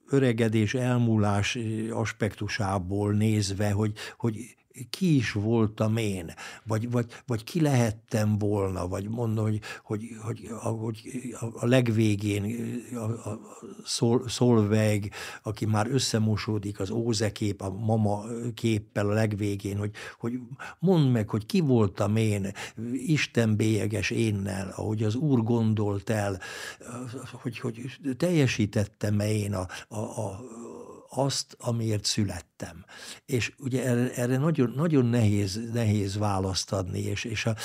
[0.10, 1.58] öregedés, elmúlás
[1.92, 4.56] aspektusából nézve, hogy, hogy
[4.90, 10.48] ki is voltam én, vagy, vagy, vagy ki lehettem volna, vagy mondom, hogy, hogy, hogy,
[10.62, 12.46] hogy a legvégén
[12.94, 13.40] a, a
[13.86, 15.12] szol, Szolveg,
[15.44, 18.24] aki már összemosódik az ózekép, a mama
[18.54, 20.40] képpel a legvégén, hogy, hogy
[20.80, 22.52] mondd meg, hogy ki voltam én,
[22.94, 26.40] Isten bélyeges énnel, ahogy az Úr gondolt el,
[27.32, 30.40] hogy, hogy teljesítettem-e én a, a, a
[31.18, 32.86] azt, amiért születtem.
[33.26, 37.56] És ugye erre, erre nagyon, nagyon nehéz, nehéz választ adni, és, és a,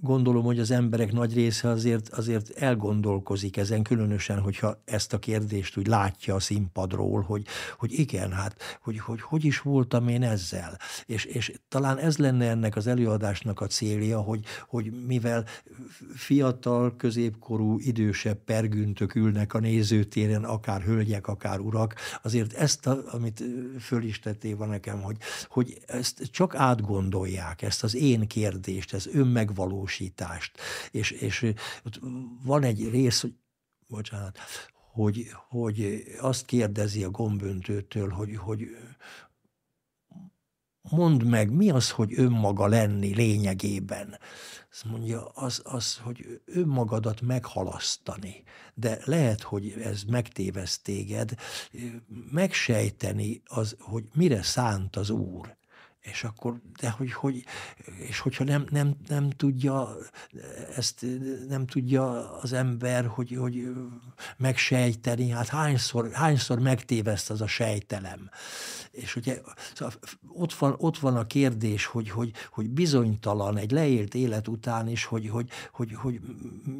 [0.00, 5.76] gondolom, hogy az emberek nagy része azért, azért elgondolkozik ezen, különösen, hogyha ezt a kérdést
[5.76, 7.46] úgy látja a színpadról, hogy,
[7.78, 10.78] hogy igen, hát, hogy, hogy hogy is voltam én ezzel.
[11.06, 15.44] És, és talán ez lenne ennek az előadásnak a célja, hogy, hogy mivel
[16.14, 23.44] fiatal, középkorú, idősebb pergüntök ülnek a nézőtéren, akár hölgyek, akár urak, azért ezt, a, amit
[23.80, 25.16] föl is tettél van nekem, hogy,
[25.48, 29.06] hogy ezt csak átgondolják, ezt az én kérdést, ez
[29.86, 30.58] önmegvalósítást.
[30.90, 31.52] És, és
[31.84, 32.00] ott
[32.44, 33.34] van egy rész, hogy
[33.86, 34.38] bocsánat,
[34.92, 38.68] hogy, hogy azt kérdezi a gomböntőtől, hogy, hogy
[40.90, 44.18] mondd meg, mi az, hogy önmaga lenni lényegében.
[44.70, 48.42] Azt mondja, az, az, hogy önmagadat meghalasztani.
[48.74, 51.34] De lehet, hogy ez megtéveszt téged,
[52.30, 55.55] megsejteni az, hogy mire szánt az Úr
[56.10, 57.44] és akkor, de hogy, hogy
[58.08, 59.96] és hogyha nem, nem, nem tudja,
[60.76, 61.06] ezt
[61.48, 63.68] nem tudja az ember, hogy, hogy
[64.36, 68.30] megsejteni, hát hányszor, hányszor megtéveszt az a sejtelem.
[68.90, 69.40] És ugye
[69.74, 69.94] szóval
[70.28, 75.04] ott, van, ott van a kérdés, hogy, hogy, hogy bizonytalan egy leélt élet után is,
[75.04, 76.20] hogy, hogy, hogy, hogy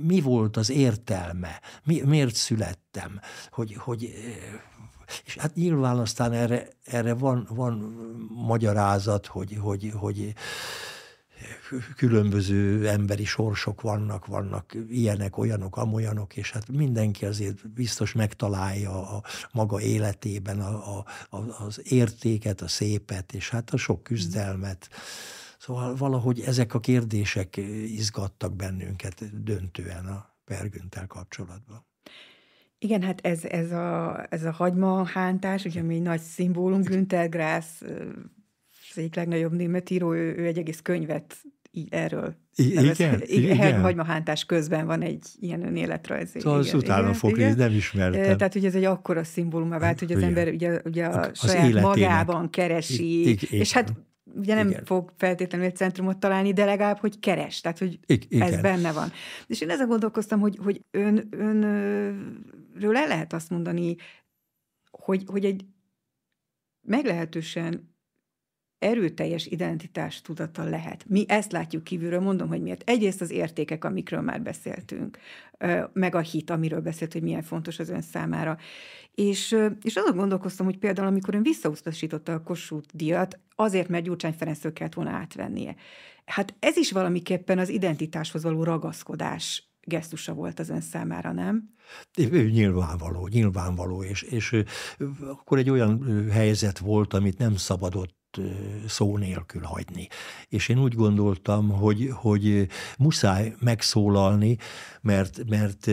[0.03, 3.21] mi volt az értelme, mi, miért születtem,
[3.51, 4.15] hogy, hogy
[5.25, 7.75] és hát nyilván aztán erre, erre van, van
[8.29, 10.35] magyarázat, hogy, hogy, hogy
[11.97, 19.23] különböző emberi sorsok vannak, vannak ilyenek, olyanok, amolyanok, és hát mindenki azért biztos megtalálja a
[19.53, 21.05] maga életében a, a,
[21.65, 24.89] az értéket, a szépet, és hát a sok küzdelmet.
[25.59, 31.85] Szóval valahogy ezek a kérdések izgattak bennünket döntően a Pergüntel kapcsolatban.
[32.79, 37.29] Igen, hát ez, ez, a, ez a hagyma hántás, ugye ami egy nagy szimbólum, Günther
[37.29, 37.65] Grass,
[38.91, 41.37] az egyik legnagyobb német író, ő, ő egy egész könyvet
[41.71, 43.81] így erről I- igen, igen, igen.
[43.81, 46.31] hagymahántás közben van egy ilyen önéletrajz.
[46.31, 47.57] Szóval igen, az utána fog igen.
[47.57, 48.37] nem ismertem.
[48.37, 50.29] Tehát, hogy ez egy akkora szimbólum vált, hogy az igen.
[50.29, 51.83] ember ugye, ugye a az saját életének.
[51.83, 53.93] magában keresi, I- és hát
[54.35, 54.85] ugye nem Igen.
[54.85, 58.43] fog feltétlenül egy centrumot találni, de legalább, hogy keres, tehát, hogy Igen.
[58.43, 59.09] ez benne van.
[59.47, 61.29] És én ezen gondolkoztam, hogy, hogy ön,
[62.77, 63.97] önről el lehet azt mondani,
[64.91, 65.65] hogy, hogy egy
[66.81, 67.95] meglehetősen
[68.79, 71.05] erőteljes identitás tudata lehet.
[71.09, 72.89] Mi ezt látjuk kívülről, mondom, hogy miért.
[72.91, 75.19] Egyrészt az értékek, amikről már beszéltünk,
[75.93, 78.59] meg a hit, amiről beszélt, hogy milyen fontos az ön számára.
[79.15, 84.33] És, és azon gondolkoztam, hogy például amikor ön visszautasította a Kossuth díjat, azért, mert Gyurcsány
[84.33, 85.75] Ferenctől kellett volna átvennie.
[86.25, 91.75] Hát ez is valamiképpen az identitáshoz való ragaszkodás gesztusa volt az ön számára, nem?
[92.31, 94.63] Nyilvánvaló, nyilvánvaló, és, és
[95.27, 98.15] akkor egy olyan helyzet volt, amit nem szabadott
[98.87, 100.09] szó nélkül hagyni.
[100.49, 102.69] És én úgy gondoltam, hogy, hogy
[102.99, 104.57] muszáj megszólalni,
[105.01, 105.91] mert, mert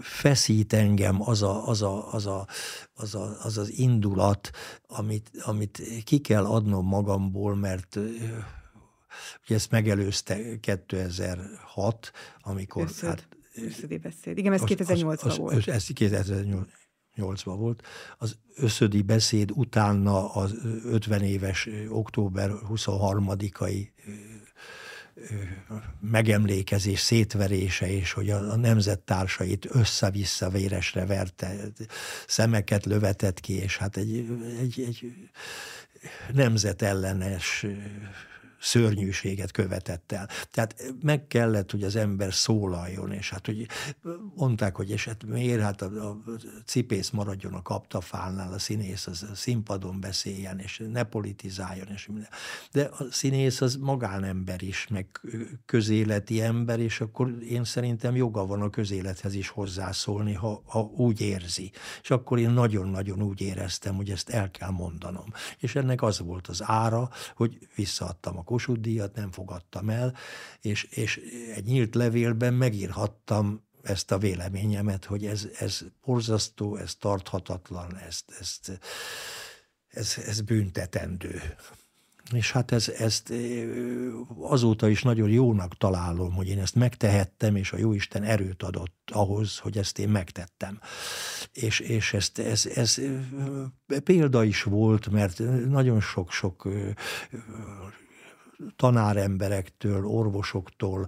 [0.00, 2.46] feszít engem az a, az, a, az, a,
[2.94, 4.50] az, a, az, az indulat,
[4.86, 7.98] amit, amit ki kell adnom magamból, mert
[9.44, 12.82] Ugye ezt megelőzte 2006, amikor...
[12.82, 14.38] Összöd, hát, összödi beszéd.
[14.38, 15.68] Igen, ez 2008-ban volt.
[15.68, 17.82] Ez 2008-ban volt.
[18.18, 20.54] Az összödi beszéd utána az
[20.84, 23.88] 50 éves október 23-ai
[26.00, 31.56] megemlékezés szétverése, és hogy a, a nemzettársait össze-vissza véresre verte,
[32.26, 34.26] szemeket lövetett ki, és hát egy,
[34.60, 35.12] egy, egy
[36.32, 37.66] nemzetellenes
[38.60, 40.28] szörnyűséget követett el.
[40.50, 43.66] Tehát meg kellett, hogy az ember szólaljon, és hát hogy
[44.34, 46.18] mondták, hogy és hát miért, hát a, a
[46.64, 52.28] cipész maradjon a kaptafálnál, a színész az a színpadon beszéljen, és ne politizáljon, és minden.
[52.72, 55.20] De a színész az magánember is, meg
[55.66, 61.20] közéleti ember, és akkor én szerintem joga van a közélethez is hozzászólni, ha, ha úgy
[61.20, 61.70] érzi.
[62.02, 65.32] És akkor én nagyon-nagyon úgy éreztem, hogy ezt el kell mondanom.
[65.58, 70.14] És ennek az volt az ára, hogy visszaadtam a Kossuth díjat, nem fogadtam el,
[70.60, 71.20] és, és
[71.54, 78.58] egy nyílt levélben megírhattam ezt a véleményemet, hogy ez, ez borzasztó, ez tarthatatlan, ez, ez,
[79.86, 81.40] ez, ez büntetendő.
[82.32, 83.32] És hát ez, ezt
[84.38, 89.58] azóta is nagyon jónak találom, hogy én ezt megtehettem, és a Jóisten erőt adott ahhoz,
[89.58, 90.80] hogy ezt én megtettem.
[91.52, 93.00] És, és ezt, ez, ez
[94.04, 95.38] példa is volt, mert
[95.68, 96.68] nagyon sok-sok
[98.76, 101.06] tanáremberektől, orvosoktól,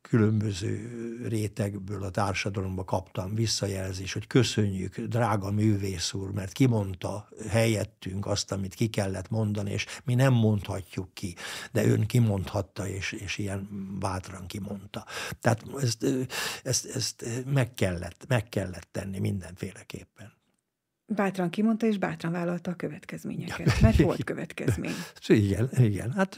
[0.00, 0.90] különböző
[1.28, 8.74] rétegből a társadalomba kaptam visszajelzés, hogy köszönjük, drága művész úr, mert kimondta helyettünk azt, amit
[8.74, 11.34] ki kellett mondani, és mi nem mondhatjuk ki,
[11.72, 15.04] de ön kimondhatta, és, és ilyen bátran kimondta.
[15.40, 16.06] Tehát ezt,
[16.62, 20.35] ezt, ezt meg, kellett, meg kellett tenni mindenféleképpen.
[21.08, 24.94] Bátran kimondta, és bátran vállalta a következményeket, mert volt következmény.
[25.26, 26.12] igen, igen.
[26.12, 26.36] Hát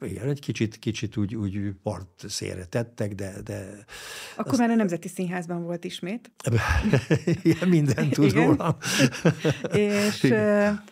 [0.00, 3.42] igen, egy kicsit, kicsit úgy, úgy part szélre tettek, de...
[3.44, 3.84] de
[4.36, 4.60] Akkor azt...
[4.60, 6.30] már a Nemzeti Színházban volt ismét.
[7.42, 8.46] igen, minden tud igen.
[8.46, 8.76] rólam.
[9.72, 10.22] és...
[10.22, 10.82] Igen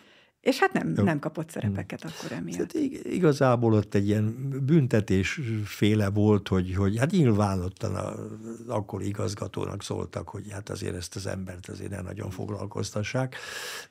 [0.41, 2.11] és hát nem, nem kapott szerepeket hmm.
[2.17, 2.57] akkor emiatt.
[2.57, 2.73] Hát
[3.03, 10.29] igazából ott egy ilyen büntetés féle volt, hogy, hogy hát nyilvánottan az akkori igazgatónak szóltak,
[10.29, 13.35] hogy hát azért ezt az embert azért nem nagyon foglalkoztassák,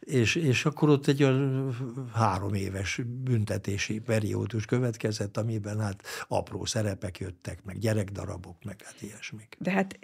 [0.00, 1.76] és, és akkor ott egy olyan
[2.14, 9.56] három éves büntetési periódus következett, amiben hát apró szerepek jöttek, meg gyerekdarabok, meg hát ilyesmik.
[9.58, 9.98] De hát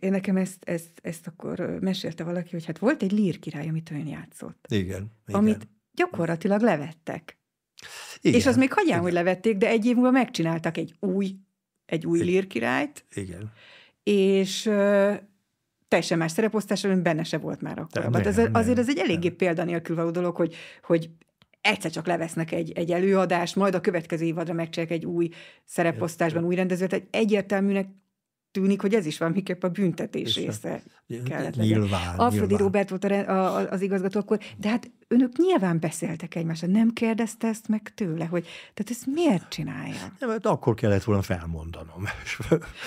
[0.00, 3.90] én nekem ezt, ezt, ezt akkor mesélte valaki, hogy hát volt egy lír király, amit
[3.90, 4.66] ön játszott.
[4.68, 5.12] Igen.
[5.26, 5.68] Amit igen.
[5.92, 7.38] gyakorlatilag levettek.
[8.20, 9.02] Igen, és az még hagyján, igen.
[9.02, 11.36] hogy levették, de egy év múlva megcsináltak egy új,
[11.86, 13.04] egy új lír királyt.
[13.14, 13.52] Igen.
[14.02, 14.62] És
[15.88, 18.02] teljesen más szereposztás, amiben benne se volt már akkor.
[18.12, 19.36] Hát ez, azért ez egy eléggé nem.
[19.36, 21.10] példanélkül való dolog, hogy, hogy
[21.60, 25.28] egyszer csak levesznek egy, egy előadást, majd a következő évadra megcsinálják egy új
[25.64, 26.92] szereposztásban, új rendezőt.
[26.92, 27.88] Egy egyértelműnek
[28.50, 30.82] tűnik, hogy ez is valamiképp a büntetés része
[31.24, 31.78] kellett legyen.
[31.78, 32.58] Nyilván, Alfredi nyilván.
[32.58, 37.48] Robert volt a, a, az igazgató akkor, de hát önök nyilván beszéltek egymással, nem kérdezte
[37.48, 38.42] ezt meg tőle, hogy
[38.74, 40.12] tehát ezt miért csinálja?
[40.18, 42.04] Nem, hát akkor kellett volna felmondanom.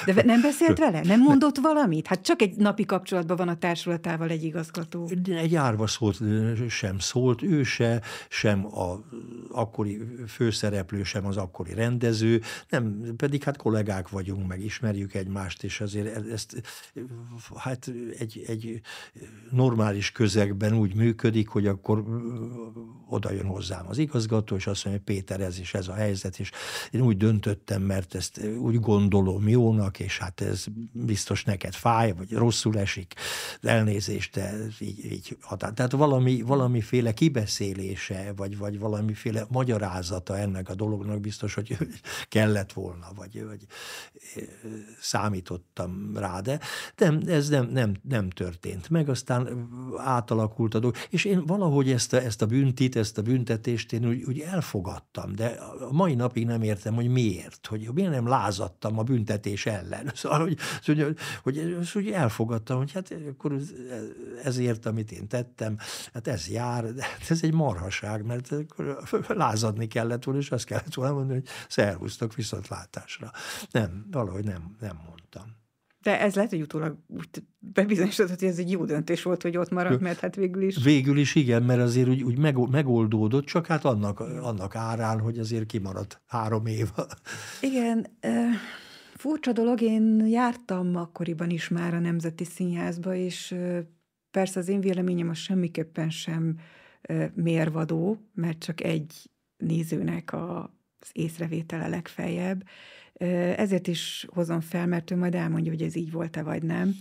[0.06, 1.02] De nem beszélt vele?
[1.02, 2.08] Nem mondott valamit?
[2.08, 5.10] Hát csak egy napi kapcsolatban van a társulatával egy igazgató.
[5.26, 6.20] Egy árva szólt
[6.70, 9.00] sem szólt, ő se, sem a
[9.52, 15.82] akkori főszereplő, sem az akkori rendező, nem, pedig hát kollégák vagyunk, meg ismerjük egymást, és
[15.82, 16.62] azért ezt
[17.56, 18.82] hát egy, egy
[19.52, 22.13] normális közegben úgy működik, hogy akkor
[23.10, 26.40] oda jön hozzám az igazgató, és azt mondja, hogy Péter, ez is ez a helyzet,
[26.40, 26.52] és
[26.92, 32.32] én úgy döntöttem, mert ezt úgy gondolom jónak, és hát ez biztos neked fáj, vagy
[32.32, 33.14] rosszul esik,
[33.62, 35.74] elnézést, de így, így határ.
[35.74, 41.78] Tehát valami, valamiféle kibeszélése, vagy, vagy valamiféle magyarázata ennek a dolognak biztos, hogy
[42.30, 43.66] kellett volna, vagy, vagy
[45.02, 46.60] számítottam rá, de
[46.98, 52.03] nem, ez nem, nem, nem történt meg, aztán átalakult a dolog, és én valahogy ezt
[52.04, 55.46] ezt a, ezt a büntit, ezt a büntetést én úgy, úgy elfogadtam, de
[55.90, 60.12] a mai napig nem értem, hogy miért, hogy miért nem lázadtam a büntetés ellen.
[60.24, 63.58] Szóval, hogy, hogy, hogy, hogy elfogadtam, hogy hát akkor
[64.44, 65.78] ezért, amit én tettem,
[66.14, 70.66] hát ez jár, de hát ez egy marhaság, mert akkor lázadni kellett volna, és azt
[70.66, 73.32] kellett volna mondani, hogy szervusztok viszontlátásra.
[73.72, 75.23] Nem, valahogy nem, nem mondtam.
[76.04, 77.28] De ez lehet, hogy utólag úgy
[77.60, 80.84] bebizonyosodott, hogy ez egy jó döntés volt, hogy ott maradt, mert hát végül is...
[80.84, 82.38] Végül is igen, mert azért úgy, úgy
[82.72, 86.92] megoldódott, csak hát annak, annak árán, hogy azért kimaradt három év.
[87.62, 88.08] Igen,
[89.14, 93.56] furcsa dolog, én jártam akkoriban is már a Nemzeti Színházba, és
[94.32, 96.58] persze az én véleményem az semmiképpen sem
[97.34, 102.64] mérvadó, mert csak egy nézőnek az észrevétele legfeljebb,
[103.56, 106.96] ezért is hozom fel, mert ő majd elmondja, hogy ez így volt-e vagy nem.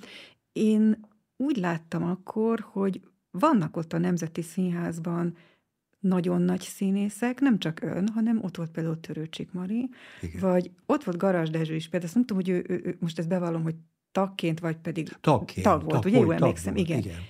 [0.52, 1.06] Én
[1.36, 3.00] úgy láttam akkor, hogy
[3.30, 5.36] vannak ott a Nemzeti Színházban
[6.02, 9.88] nagyon nagy színészek, nem csak ön, hanem ott volt például Törőcsik Mari,
[10.20, 10.40] Igen.
[10.40, 13.18] vagy ott volt Garas Dezső is, például azt nem tudom, hogy ő, ő, ő most
[13.18, 13.74] ezt bevallom, hogy
[14.12, 16.18] tagként, vagy pedig tagként, tag volt, tag, ugye?
[16.18, 16.98] Jó emlékszem, volt, igen.
[16.98, 17.20] igen.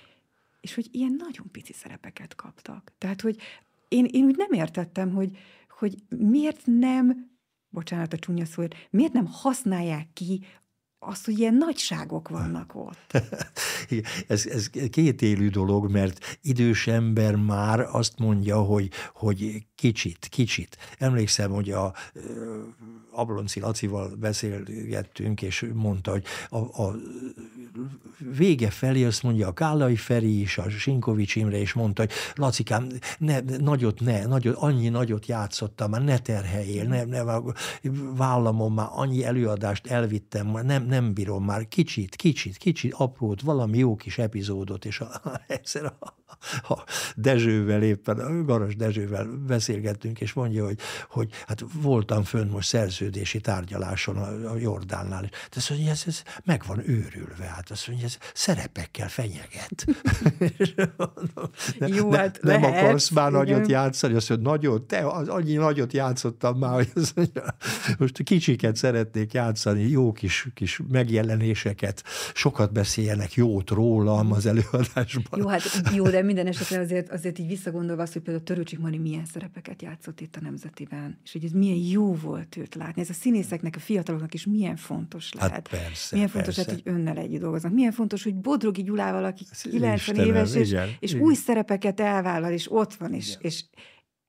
[0.61, 2.93] És hogy ilyen nagyon pici szerepeket kaptak.
[2.99, 3.37] Tehát, hogy
[3.89, 5.37] én, én úgy nem értettem, hogy,
[5.69, 7.31] hogy miért nem
[7.73, 10.45] bocsánat a csúnya szóért, miért nem használják ki
[11.05, 13.23] azt, hogy ilyen nagyságok vannak ott.
[14.29, 20.77] ez, ez két élő dolog, mert idős ember már azt mondja, hogy, hogy kicsit, kicsit.
[20.99, 21.95] Emlékszem, hogy a
[23.11, 26.95] Ablonci Lacival beszélgettünk, és mondta, hogy a, a
[28.37, 32.87] vége felé azt mondja a Kállai Feri is, a Sinkovics Imre is mondta, hogy Lacikám,
[33.19, 37.23] ne, nagyot ne, nagyot, annyi nagyot játszottam, már ne terheljél, ne, ne,
[38.17, 43.97] vállamon már annyi előadást elvittem, nem, nem bírom már, kicsit, kicsit, kicsit, aprót, valami jó
[43.97, 46.22] kis epizódot, és a, egyszer a,
[46.69, 46.85] a
[47.17, 50.79] Dezsővel éppen, a Garas Dezsővel beszélgettünk, és mondja, hogy,
[51.09, 56.23] hogy hát voltam fönn most szerződési tárgyaláson a, a Jordánnál, de azt mondja, ez, ez
[56.45, 59.85] meg van őrülve, hát azt mondja, ez szerepekkel fenyeget.
[61.97, 63.43] Jó, ne, hát nem lehet, akarsz már igen.
[63.43, 67.43] nagyot játszani, azt mondja, nagyot, te az, annyi nagyot játszottam már, hogy azt mondja,
[67.99, 72.03] most kicsiket szeretnék játszani, jó kis, kis megjelenéseket,
[72.35, 75.41] sokat beszéljenek jót rólam az előadásban.
[75.41, 75.63] Jó, hát
[75.95, 79.83] jó, de minden esetre azért, azért így visszagondolva azt, hogy például Törőcsik Mari milyen szerepeket
[79.83, 83.03] játszott itt a Nemzetiben, és hogy ez milyen jó volt őt látni.
[83.03, 85.53] Ez a színészeknek, a fiataloknak is milyen fontos lehet.
[85.53, 86.71] Hát persze, milyen fontos persze.
[86.71, 87.73] lehet, hogy önnel együtt dolgoznak.
[87.73, 91.23] Milyen fontos, hogy Bodrogi Gyulával, aki 90 Istenem, éves, és, igen, és igen.
[91.23, 93.65] új szerepeket elvállal, és ott van, és, és,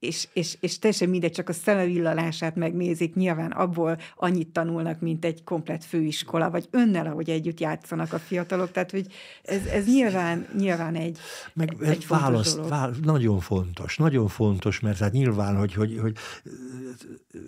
[0.03, 5.43] és, és, és teljesen mindegy, csak a szemevillalását megnézik, nyilván abból annyit tanulnak, mint egy
[5.43, 9.07] komplet főiskola, vagy önnel, ahogy együtt játszanak a fiatalok, tehát hogy
[9.43, 11.17] ez, ez nyilván, nyilván egy,
[11.53, 12.69] Meg egy választ, dolog.
[12.69, 16.17] vál, nagyon fontos, nagyon fontos, mert hát nyilván, hogy, hogy, hogy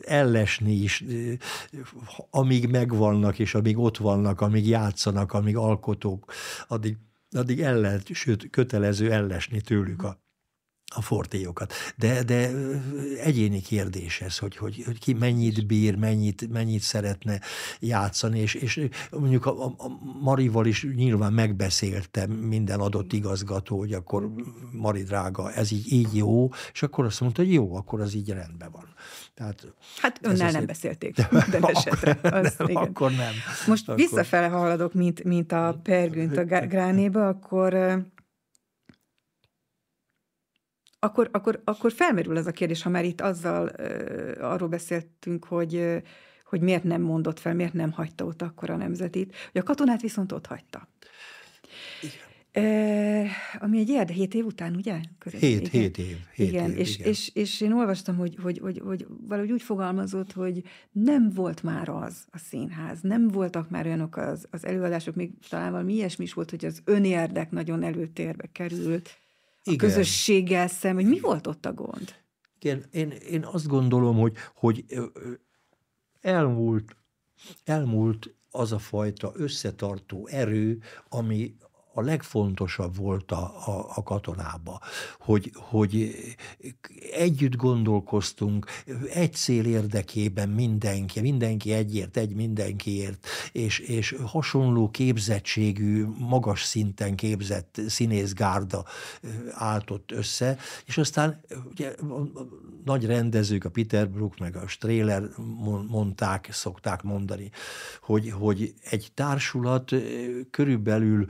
[0.01, 1.03] ellesni is,
[2.29, 6.31] amíg megvannak, és amíg ott vannak, amíg játszanak, amíg alkotók,
[6.67, 6.97] addig,
[7.31, 10.23] addig el lehet, sőt, kötelező ellesni tőlük a,
[10.95, 11.73] a fortélyokat.
[11.95, 12.51] De, de
[13.23, 17.39] egyéni kérdés ez, hogy, hogy, hogy ki mennyit bír, mennyit, mennyit szeretne
[17.79, 19.73] játszani, és, és mondjuk a, a
[20.21, 24.31] Marival is nyilván megbeszéltem minden adott igazgató, hogy akkor
[24.71, 28.29] Mari drága, ez így, így jó, és akkor azt mondta, hogy jó, akkor az így
[28.29, 28.85] rendben van.
[29.33, 32.19] Tehát, Hát önnel nem egy- beszélték minden esetre.
[32.39, 32.83] Az, nem, igen.
[32.83, 33.33] akkor nem.
[33.67, 37.73] Most Akkor- visszafele haladok, mint, mint a pergőnt a gránéba, akkor,
[40.99, 45.75] akkor, akkor, akkor felmerül ez a kérdés, ha már itt azzal ö, arról beszéltünk, hogy,
[45.75, 45.97] ö,
[46.45, 50.01] hogy miért nem mondott fel, miért nem hagyta ott akkor a nemzetit, hogy a katonát
[50.01, 50.87] viszont ott hagyta.
[52.55, 53.27] E,
[53.59, 54.99] ami egy érde, hét év után, ugye?
[55.19, 55.81] Körülbelül, Hét, igen.
[55.81, 56.17] hét év.
[56.33, 57.07] Hét igen, év, és, igen.
[57.07, 61.89] És, és én olvastam, hogy, hogy, hogy, hogy valahogy úgy fogalmazott, hogy nem volt már
[61.89, 66.33] az a színház, nem voltak már olyanok az, az előadások, még talán valami ilyesmi is
[66.33, 69.17] volt, hogy az önérdek nagyon előtérbe került,
[69.65, 69.77] Igen.
[69.77, 72.15] közösséggel szem, hogy mi volt ott a gond?
[72.59, 74.85] Igen, én, én azt gondolom, hogy, hogy
[76.21, 76.95] elmúlt,
[77.63, 81.55] elmúlt az a fajta összetartó erő, ami
[81.97, 84.81] a legfontosabb volt a, a, a katonába,
[85.19, 86.15] hogy, hogy
[87.11, 88.65] együtt gondolkoztunk,
[89.13, 97.81] egy cél érdekében mindenki, mindenki egyért, egy mindenkiért, és, és hasonló képzettségű, magas szinten képzett
[97.87, 98.85] színészgárda
[99.51, 101.41] állt össze, és aztán
[101.71, 102.27] ugye, a,
[102.85, 107.51] nagy rendezők, a Peter Brook meg a Strehler mon- mondták, szokták mondani,
[108.01, 109.91] hogy, hogy egy társulat
[110.51, 111.25] körülbelül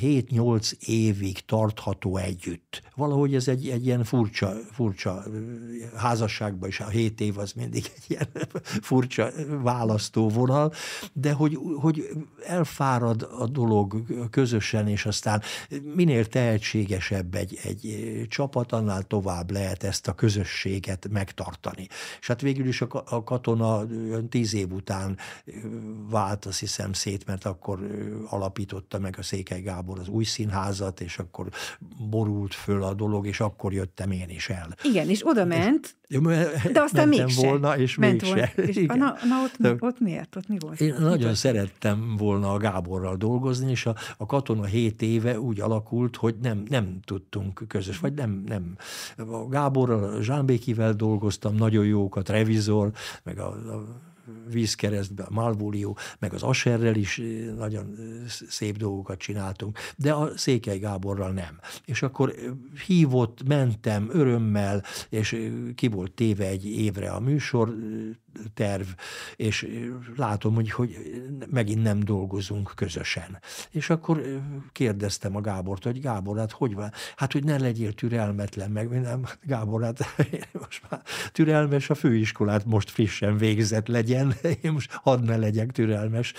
[0.00, 2.82] 7-8 évig tartható együtt.
[2.94, 5.24] Valahogy ez egy, egy ilyen furcsa, furcsa
[5.96, 8.28] házasságban is a 7 év az mindig egy ilyen
[8.90, 9.30] furcsa
[9.62, 10.72] választóvonal,
[11.12, 12.08] de hogy, hogy
[12.46, 15.42] elfárad a dolog közösen, és aztán
[15.94, 21.88] minél tehetségesebb egy, egy csapat, annál tovább lehet ezt a közösséget megtartani.
[22.20, 23.86] És hát végül is a, a katona
[24.28, 25.18] tíz év után
[26.10, 27.78] vált, azt hiszem, szét, mert akkor
[28.28, 31.48] alapította meg a Székely Gábor az új színházat, és akkor
[32.10, 34.74] borult föl a dolog, és akkor jöttem én is el.
[34.82, 35.96] Igen, és oda ment,
[36.72, 37.46] de aztán mégse.
[37.46, 38.52] volna, és ment mégse.
[38.56, 38.70] Volna.
[38.70, 40.36] És, na, na ott, de, ott miért?
[40.36, 40.80] Ott mi volt?
[40.80, 41.36] Én mi nagyon volt?
[41.36, 46.62] szerettem volna a Gáborral dolgozni, és a, a katona hét éve úgy alakult, hogy nem,
[46.68, 48.76] nem tudtunk közös, vagy nem, nem.
[49.16, 52.90] A Gáborral, Zsánbékivel dolgoztam, nagyon jókat, revizor,
[53.22, 54.08] meg a, a
[54.48, 57.26] vízkeresztbe, Malvólió, meg az Aserrel is eh,
[57.56, 58.04] nagyon eh,
[58.48, 61.60] szép dolgokat csináltunk, de a Székely Gáborral nem.
[61.84, 62.50] És akkor eh,
[62.86, 67.74] hívott, mentem örömmel, és ki volt téve egy évre a műsor,
[68.54, 68.86] terv,
[69.36, 69.66] és
[70.16, 70.96] látom, hogy, hogy
[71.50, 73.38] megint nem dolgozunk közösen.
[73.70, 74.40] És akkor
[74.72, 76.92] kérdeztem a Gábort, hogy Gábor, hát hogy van?
[77.16, 79.98] Hát, hogy ne legyél türelmetlen, meg nem, Gábor, hát
[80.60, 81.02] most már
[81.32, 86.32] türelmes, a főiskolát most frissen végzett legyen, én most hadd ne legyek türelmes,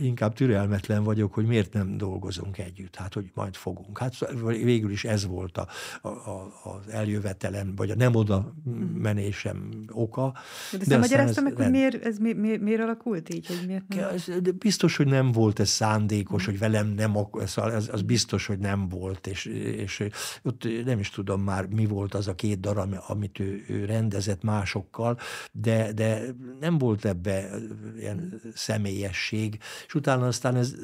[0.00, 3.98] inkább türelmetlen vagyok, hogy miért nem dolgozunk együtt, hát, hogy majd fogunk.
[3.98, 4.14] Hát
[4.44, 5.68] végül is ez volt a,
[6.02, 8.54] a, a, az eljövetelen, vagy a nem oda
[8.94, 10.34] menésem oka.
[10.70, 13.46] De, de aztán magyarázta meg, hogy miért, ez mi, mi, miért alakult így?
[13.46, 14.42] Hogy miért nem?
[14.42, 18.88] De biztos, hogy nem volt ez szándékos, hogy velem nem, az, az biztos, hogy nem
[18.88, 20.04] volt, és, és
[20.42, 24.42] ott nem is tudom már, mi volt az a két darab, amit ő, ő rendezett
[24.42, 25.18] másokkal,
[25.52, 26.20] de, de
[26.60, 27.50] nem volt ebbe
[27.98, 30.74] ilyen személyesség, és utána aztán ez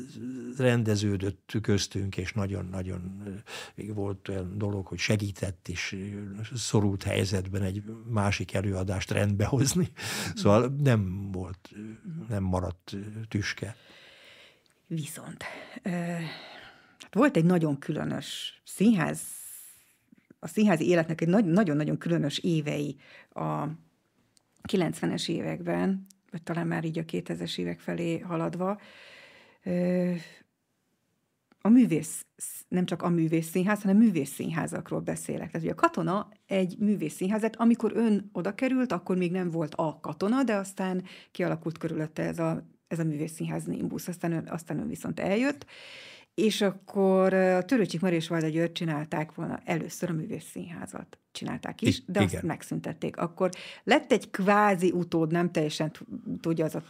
[0.57, 3.23] rendeződött köztünk, és nagyon-nagyon
[3.95, 5.97] volt olyan dolog, hogy segített is
[6.55, 9.91] szorult helyzetben egy másik előadást rendbehozni.
[10.35, 11.71] Szóval nem volt,
[12.29, 12.97] nem maradt
[13.29, 13.77] tüske.
[14.87, 15.45] Viszont
[16.99, 19.21] hát volt egy nagyon különös színház,
[20.39, 22.97] a színházi életnek egy nagyon-nagyon különös évei
[23.31, 23.67] a
[24.69, 28.81] 90-es években, vagy talán már így a 2000-es évek felé haladva,
[31.67, 32.27] a művész,
[32.69, 35.51] nem csak a művész színház, hanem művész színházakról beszélek.
[35.51, 39.75] Tehát, hogy a katona egy művész színházat, amikor ön oda került, akkor még nem volt
[39.75, 44.49] a katona, de aztán kialakult körülötte ez a, ez a művész színház Nimbus, aztán ön,
[44.49, 45.67] aztán ön viszont eljött,
[46.35, 51.19] és akkor a Törőcsik Mari és Valda György csinálták volna először a művész színházat.
[51.33, 52.35] Csinálták is, de Igen.
[52.35, 53.17] azt megszüntették.
[53.17, 53.51] Akkor
[53.85, 55.93] lett egy kvázi utód, nem teljesen
[56.41, 56.83] tudja az a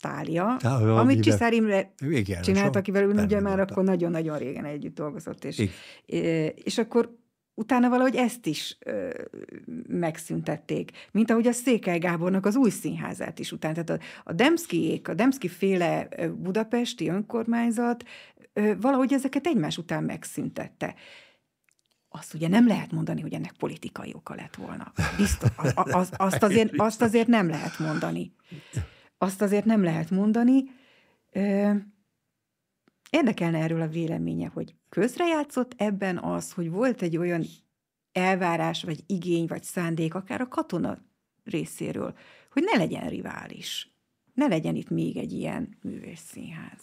[0.00, 4.94] Tália, Tália amit Csiszár Imre igen, csinált, akivel ön ugye már akkor nagyon-nagyon régen együtt
[4.94, 5.68] dolgozott, és,
[6.54, 7.18] és akkor
[7.54, 9.10] utána valahogy ezt is ö,
[9.88, 13.74] megszüntették, mint ahogy a Székely Gábornak az új színházát is utána.
[13.74, 18.04] Tehát a, a Demszkiék, a Demszki féle budapesti önkormányzat
[18.52, 20.94] ö, valahogy ezeket egymás után megszüntette.
[22.08, 24.92] Azt ugye nem lehet mondani, hogy ennek politikai oka lett volna.
[25.16, 28.34] Biztos, az, az, azt, azért, azt azért nem lehet mondani
[29.22, 30.64] azt azért nem lehet mondani.
[33.10, 37.44] Érdekelne erről a véleménye, hogy közrejátszott ebben az, hogy volt egy olyan
[38.12, 40.98] elvárás, vagy igény, vagy szándék, akár a katona
[41.44, 42.14] részéről,
[42.50, 43.94] hogy ne legyen rivális.
[44.34, 46.80] Ne legyen itt még egy ilyen művészszínház.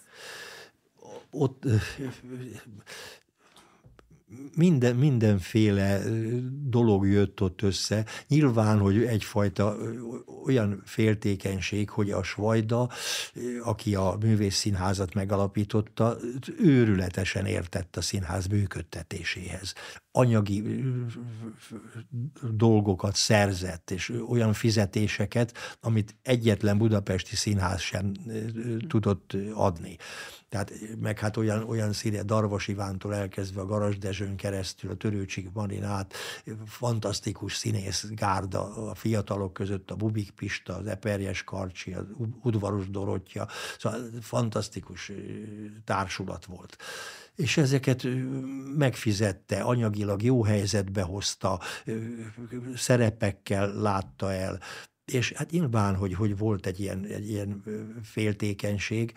[1.31, 1.65] Ott
[4.55, 6.01] minden, mindenféle
[6.63, 8.05] dolog jött ott össze.
[8.28, 9.78] Nyilván, hogy egyfajta
[10.45, 12.89] olyan féltékenység, hogy a Svajda,
[13.63, 16.17] aki a művészszínházat megalapította,
[16.57, 19.73] őrületesen értett a színház működtetéséhez
[20.18, 20.84] anyagi
[22.51, 28.11] dolgokat szerzett, és olyan fizetéseket, amit egyetlen budapesti színház sem
[28.88, 29.97] tudott adni.
[30.49, 35.51] Tehát meg hát olyan, olyan színe Darvas Ivántól elkezdve a Garas Dezsőn keresztül, a Törőcsik
[35.53, 36.13] Marinát,
[36.65, 42.05] fantasztikus színész gárda a fiatalok között, a Bubik Pista, az Eperjes Karcsi, az
[42.41, 43.47] Udvaros Dorottya,
[43.80, 45.11] szóval fantasztikus
[45.86, 46.78] társulat volt
[47.38, 48.07] és ezeket
[48.77, 51.59] megfizette, anyagilag jó helyzetbe hozta,
[52.75, 54.59] szerepekkel látta el,
[55.05, 57.63] és hát nyilván, hogy, hogy volt egy ilyen, egy ilyen
[58.03, 59.13] féltékenység,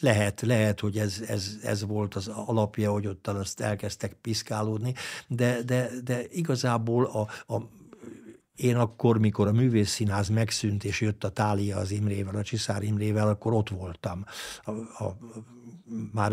[0.00, 4.94] lehet, lehet, hogy ez, ez, ez volt az alapja, hogy ottan azt elkezdtek piszkálódni,
[5.26, 7.68] de, de, de igazából a, a
[8.56, 13.28] én akkor, mikor a művészszínház megszűnt, és jött a Tália az Imrével, a Csiszár Imrével,
[13.28, 14.24] akkor ott voltam.
[14.62, 14.70] A,
[15.04, 15.16] a,
[16.12, 16.32] már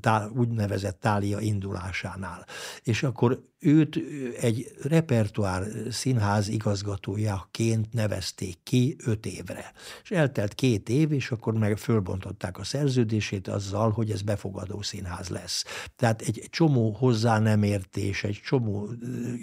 [0.00, 2.46] tá, úgynevezett Tália indulásánál.
[2.82, 4.00] És akkor őt
[4.40, 9.72] egy repertoár színház igazgatójaként nevezték ki öt évre.
[10.02, 15.28] És eltelt két év, és akkor meg fölbontották a szerződését azzal, hogy ez befogadó színház
[15.28, 15.64] lesz.
[15.96, 18.88] Tehát egy csomó hozzá nem értés, egy csomó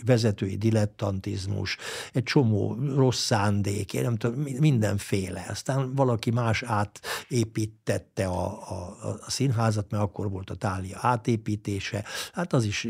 [0.06, 1.78] vezetői dilettantizmus,
[2.14, 5.46] egy csomó rossz szándék, én nem tudom, mindenféle.
[5.50, 12.04] Aztán valaki más átépítette a, a, a színházat, mert akkor volt a tália átépítése.
[12.34, 12.88] Hát az is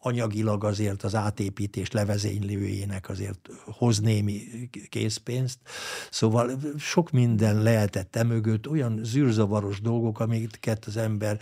[0.00, 4.40] anyagilag azért az átépítés levezénylőjének azért hoz némi
[4.88, 5.58] készpénzt.
[6.10, 11.38] Szóval sok minden lehetett emögött, olyan zűrzavaros dolgok, amiket az ember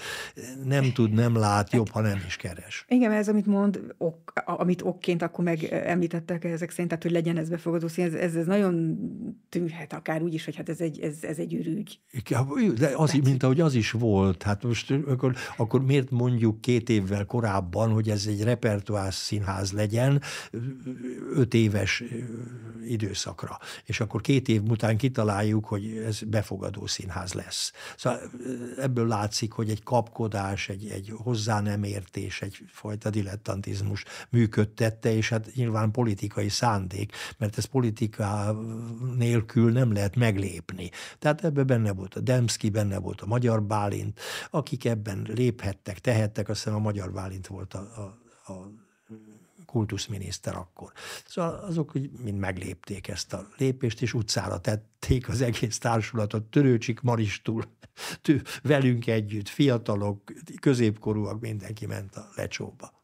[0.64, 2.84] nem tud, nem lát, jobb, ha nem is keres.
[2.88, 7.36] Igen, ez amit mond, ok, amit okként akkor meg említettek ezek szerint, tehát hogy legyen
[7.36, 8.98] ez befogadó szín, ez, ez, ez nagyon
[9.48, 12.00] tűnhet akár úgy is, hogy hát ez egy, ez, ez egy ürügy.
[12.78, 17.24] De az, mint ahogy az is volt, hát most akkor, akkor miért mondjuk két évvel
[17.24, 20.23] korábban, hogy ez egy repertoár színház legyen
[21.35, 22.02] öt éves
[22.86, 23.59] időszakra.
[23.85, 27.73] És akkor két év után kitaláljuk, hogy ez befogadó színház lesz.
[27.97, 28.20] Szóval
[28.78, 35.55] ebből látszik, hogy egy kapkodás, egy, egy hozzá nem értés, egyfajta dilettantizmus működtette, és hát
[35.55, 38.56] nyilván politikai szándék, mert ez politika
[39.16, 40.90] nélkül nem lehet meglépni.
[41.18, 44.20] Tehát ebben benne volt a Demszki, benne volt a Magyar Bálint,
[44.51, 48.85] akik ebben léphettek, tehettek, azt hiszem a Magyar Bálint volt a, a a
[49.66, 50.93] kultuszminiszter akkor.
[51.27, 57.01] Szóval azok hogy mind meglépték ezt a lépést, és utcára tették az egész társulatot, Törőcsik
[57.01, 57.64] Maristul,
[58.23, 62.95] tő, velünk együtt, fiatalok, középkorúak, mindenki ment a lecsóba.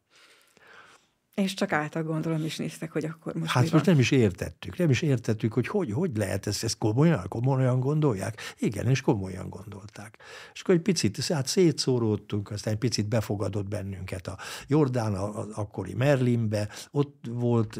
[1.33, 4.89] És csak által gondolom is néztek, hogy akkor most Hát most nem is értettük, nem
[4.89, 8.41] is értettük, hogy hogy, hogy lehet ezt, ezt komolyan, komolyan gondolják.
[8.57, 10.17] Igen, és komolyan gondolták.
[10.53, 14.37] És akkor egy picit, hát szétszóródtunk, aztán egy picit befogadott bennünket a
[14.67, 17.79] Jordán, az akkori Merlinbe, ott volt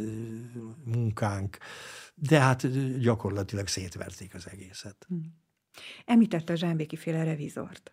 [0.84, 1.58] munkánk,
[2.16, 2.68] de hát
[3.00, 5.06] gyakorlatilag szétverték az egészet.
[5.08, 5.42] Hmm.
[6.06, 7.92] Említette a Zsámbéki féle revizort.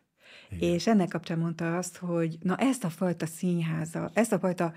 [0.51, 0.75] Igen.
[0.75, 4.73] És ennek kapcsán mondta azt, hogy na ezt a fajta színháza, ezt a fajta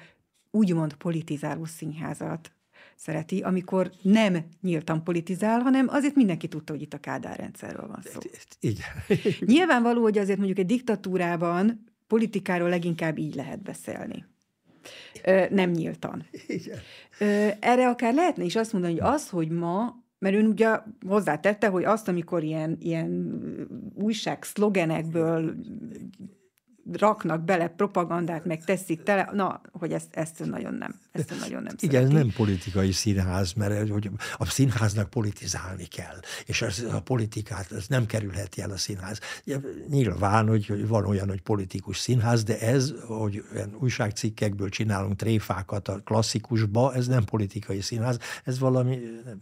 [0.55, 2.51] úgymond politizáló színházat
[2.95, 8.01] szereti, amikor nem nyíltan politizál, hanem azért mindenki tudta, hogy itt a Kádár rendszerről van
[8.03, 8.19] szó.
[8.59, 8.85] Igen.
[9.53, 14.25] Nyilvánvaló, hogy azért mondjuk egy diktatúrában politikáról leginkább így lehet beszélni.
[15.23, 16.25] Ö, nem nyíltan.
[16.47, 16.80] Igen.
[17.19, 21.67] Ö, erre akár lehetne is azt mondani, hogy az, hogy ma mert ön ugye hozzátette,
[21.67, 23.38] hogy azt, amikor ilyen, ilyen
[23.95, 25.55] újság szlogenekből
[26.91, 31.76] raknak bele propagandát, meg teszik tele, na, hogy ezt, ezt nagyon nem, ezt nagyon nem
[31.80, 37.72] Igen, ez nem politikai színház, mert hogy a színháznak politizálni kell, és az, a politikát
[37.72, 39.19] ez nem kerülheti el a színház.
[39.89, 46.01] Nyilván, hogy van olyan, hogy politikus színház, de ez, hogy olyan újságcikkekből csinálunk tréfákat a
[46.03, 48.99] klasszikusba, ez nem politikai színház, ez valami,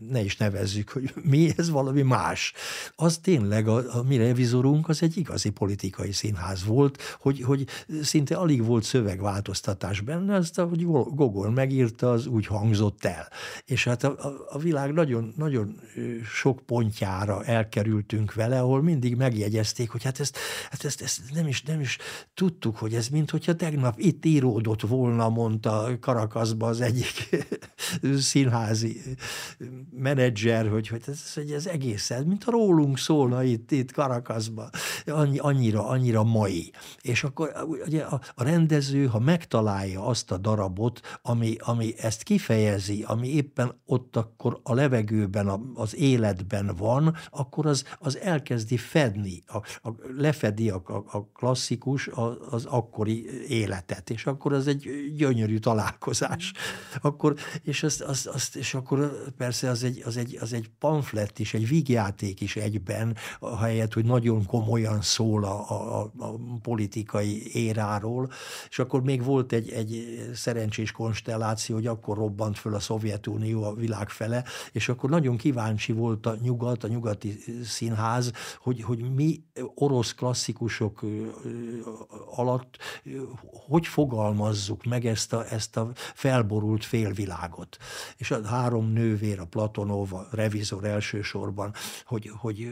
[0.10, 2.54] ne is nevezzük, hogy mi, ez valami más.
[2.96, 7.68] Az tényleg a, a mi revizorunk az egy igazi politikai színház volt, hogy hogy, hogy
[8.02, 13.28] szinte alig volt szövegváltoztatás benne, azt, ahogy Gogol megírta, az úgy hangzott el.
[13.66, 15.80] És hát a, a, a világ nagyon, nagyon
[16.34, 20.38] sok pontjára elkerültünk vele, ahol mindig megjegyezték, hogy hát ezt,
[20.70, 21.98] hát ezt, ezt nem, is, nem is
[22.34, 27.30] tudtuk, hogy ez mint hogyha tegnap itt íródott volna, mondta Karakaszba az egyik
[28.32, 29.02] színházi
[29.92, 34.70] menedzser, hogy, hogy ez, hogy ez egész, mint ha rólunk szólna itt, itt Karakaszba.
[35.06, 36.72] Annyi, annyira, annyira mai.
[37.02, 37.52] És és akkor
[37.86, 43.82] ugye a, a rendező, ha megtalálja azt a darabot, ami, ami ezt kifejezi, ami éppen
[43.86, 49.58] ott akkor a levegőben, a, az életben van, akkor az, az elkezdi fedni, a,
[49.90, 50.82] a, lefedi a,
[51.12, 56.54] a, klasszikus a, az akkori életet, és akkor az egy gyönyörű találkozás.
[57.02, 61.40] Akkor, és, azt, azt, azt, és akkor persze az egy, az, egy, az egy pamflet
[61.40, 67.66] is, egy vígjáték is egyben, ahelyett, hogy nagyon komolyan szól a, a, a politika politikai
[67.66, 68.30] éráról,
[68.70, 73.74] és akkor még volt egy, egy szerencsés konstelláció, hogy akkor robbant föl a Szovjetunió a
[73.74, 79.44] világ fele, és akkor nagyon kíváncsi volt a nyugat, a nyugati színház, hogy, hogy mi
[79.76, 81.06] orosz klasszikusok
[82.36, 82.78] alatt
[83.68, 87.78] hogy fogalmazzuk meg ezt a, ezt a felborult félvilágot.
[88.18, 91.74] És a három nővér, a Platonov, a revizor elsősorban,
[92.06, 92.70] hogy, hogy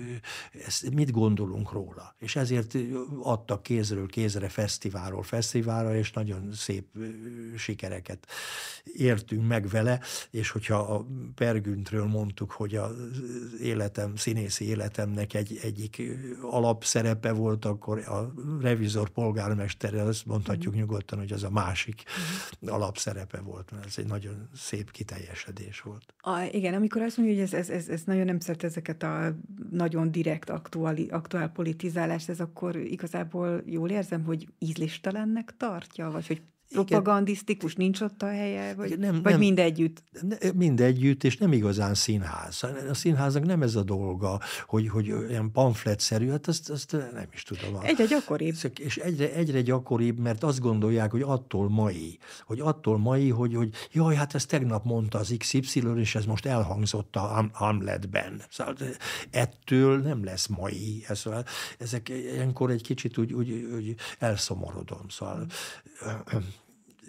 [0.65, 2.15] ezt mit gondolunk róla.
[2.19, 2.77] És ezért
[3.21, 6.85] adtak kézről kézre fesztiválról fesztiválra, és nagyon szép
[7.57, 8.27] sikereket
[8.93, 9.99] értünk meg vele,
[10.29, 12.91] és hogyha a Pergüntről mondtuk, hogy az
[13.61, 16.01] életem, színészi életemnek egy, egyik
[16.41, 20.77] alapszerepe volt, akkor a revizor polgármestere, azt mondhatjuk mm.
[20.77, 22.03] nyugodtan, hogy az a másik
[22.65, 22.69] mm.
[22.69, 26.13] alapszerepe volt, mert ez egy nagyon szép kiteljesedés volt.
[26.21, 29.35] A, igen, amikor azt mondja, hogy ez, ez, ez, ez nagyon nem szeret ezeket a
[29.71, 36.41] nagyon direkt aktuáli, aktuál politizálást, ez akkor igazából jól érzem, hogy ízlistelennek tartja, vagy hogy
[36.69, 40.03] propagandisztikus, nincs ott a helye, vagy, nem, vagy nem, mindegyütt?
[40.55, 42.63] Mindegyütt, és nem igazán színház.
[42.89, 47.43] A színháznak nem ez a dolga, hogy, hogy ilyen pamfletszerű, hát azt, azt nem is
[47.43, 47.79] tudom.
[47.81, 48.55] Egyre gyakoribb.
[48.77, 53.73] És egyre, egyre gyakoribb, mert azt gondolják, hogy attól mai, hogy attól mai, hogy, hogy
[53.91, 58.41] jaj, hát ezt tegnap mondta az XY, és ez most elhangzott a Hamletben.
[58.49, 58.75] Szóval
[59.31, 61.03] ettől nem lesz mai.
[61.07, 61.45] Ez, szóval
[61.77, 65.09] ezek ilyenkor egy kicsit úgy, úgy, úgy elszomorodom.
[65.09, 65.45] Szóval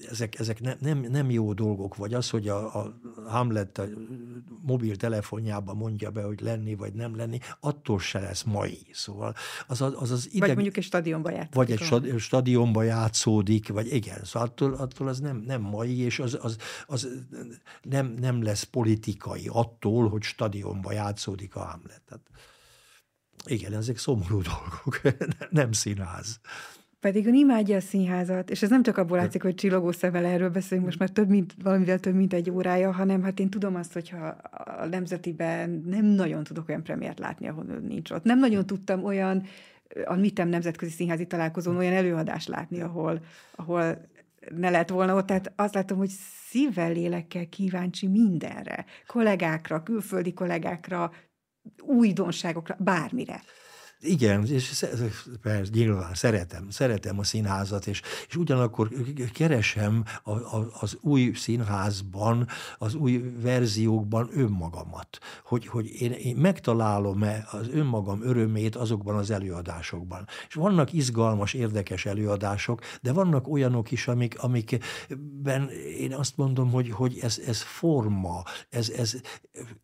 [0.08, 3.84] ezek, ezek ne, nem, nem jó dolgok, vagy az, hogy a, a Hamlet a
[4.62, 8.86] mobiltelefonjában mondja be, hogy lenni vagy nem lenni, attól se lesz mai.
[8.92, 9.34] Szóval
[9.66, 10.40] az az, az, az ideg...
[10.40, 11.54] Vagy mondjuk egy stadionba játszódik.
[11.54, 11.70] Vagy
[12.08, 12.18] egy a...
[12.18, 16.56] stadionba játszódik, vagy igen, szóval attól, attól az nem, nem mai, és az, az,
[16.86, 17.08] az
[17.82, 22.02] nem, nem lesz politikai attól, hogy stadionba játszódik a Hamlet.
[22.06, 22.22] Tehát,
[23.46, 25.00] igen, ezek szomorú dolgok,
[25.50, 26.40] nem színház.
[27.00, 30.50] Pedig ön imádja a színházat, és ez nem csak abból látszik, hogy csillogó szemvel erről
[30.50, 33.92] beszélünk most már több mint, valamivel több mint egy órája, hanem hát én tudom azt,
[33.92, 34.26] hogyha
[34.78, 38.24] a Nemzetiben nem nagyon tudok olyan premiért látni, ahol ön nincs ott.
[38.24, 39.42] Nem nagyon tudtam olyan,
[40.04, 43.20] a Mitem Nemzetközi Színházi Találkozón olyan előadást látni, ahol,
[43.54, 44.08] ahol
[44.56, 45.26] ne lett volna ott.
[45.26, 46.10] Tehát azt látom, hogy
[46.48, 48.84] szívvel, lélekkel kíváncsi mindenre.
[49.06, 51.12] Kollégákra, külföldi kollégákra,
[51.82, 53.40] újdonságokra, bármire.
[54.02, 54.84] Igen, és
[55.42, 58.88] persze, nyilván szeretem, szeretem a színházat, és, és ugyanakkor
[59.32, 62.46] keresem a, a, az új színházban,
[62.78, 70.26] az új verziókban önmagamat, hogy, hogy én, én megtalálom-e az önmagam örömét azokban az előadásokban.
[70.48, 76.90] És vannak izgalmas, érdekes előadások, de vannak olyanok is, amik, amikben én azt mondom, hogy,
[76.90, 79.14] hogy ez, ez forma, ez, ez,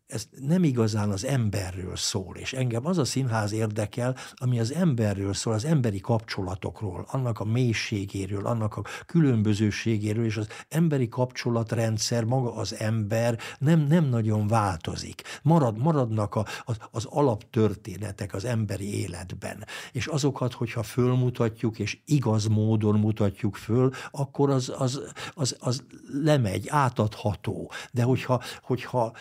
[0.07, 4.73] ez nem igazán az emberről szól, és engem az a színház érdekel, el, ami az
[4.73, 12.23] emberről szól, az emberi kapcsolatokról, annak a mélységéről, annak a különbözőségéről, és az emberi kapcsolatrendszer,
[12.23, 15.21] maga az ember nem, nem nagyon változik.
[15.43, 19.65] Marad, maradnak a, az, az alaptörténetek az emberi életben.
[19.91, 25.01] És azokat, hogyha fölmutatjuk, és igaz módon mutatjuk föl, akkor az, az,
[25.33, 25.83] az, az
[26.23, 27.71] lemegy, átadható.
[27.91, 29.13] De hogyha, hogyha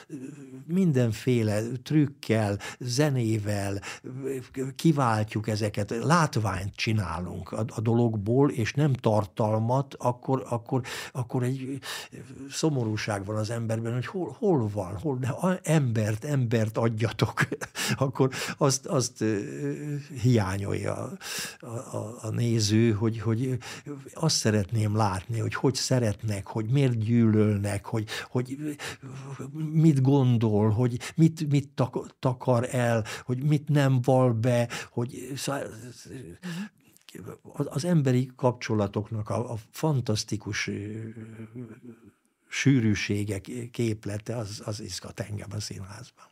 [0.67, 3.81] mindenféle trükkel, zenével,
[4.77, 10.83] kiváltjuk ezeket, látványt csinálunk a, a dologból, és nem tartalmat, akkor, akkor,
[11.13, 11.79] akkor egy
[12.51, 17.49] szomorúság van az emberben, hogy hol, hol van, hol, de embert, embert adjatok,
[17.97, 19.25] akkor azt, azt
[20.23, 20.95] hiányolja
[21.61, 21.67] a,
[21.97, 23.59] a, a néző, hogy, hogy
[24.15, 28.77] azt szeretném látni, hogy hogy szeretnek, hogy miért gyűlölnek, hogy, hogy
[29.73, 31.71] mit gondol, hogy mit, mit
[32.19, 35.33] takar el, hogy mit nem val be, hogy
[37.55, 40.71] az emberi kapcsolatoknak a, a fantasztikus
[42.49, 43.41] sűrűsége,
[43.71, 46.25] képlete, az, az izgat engem a színházban.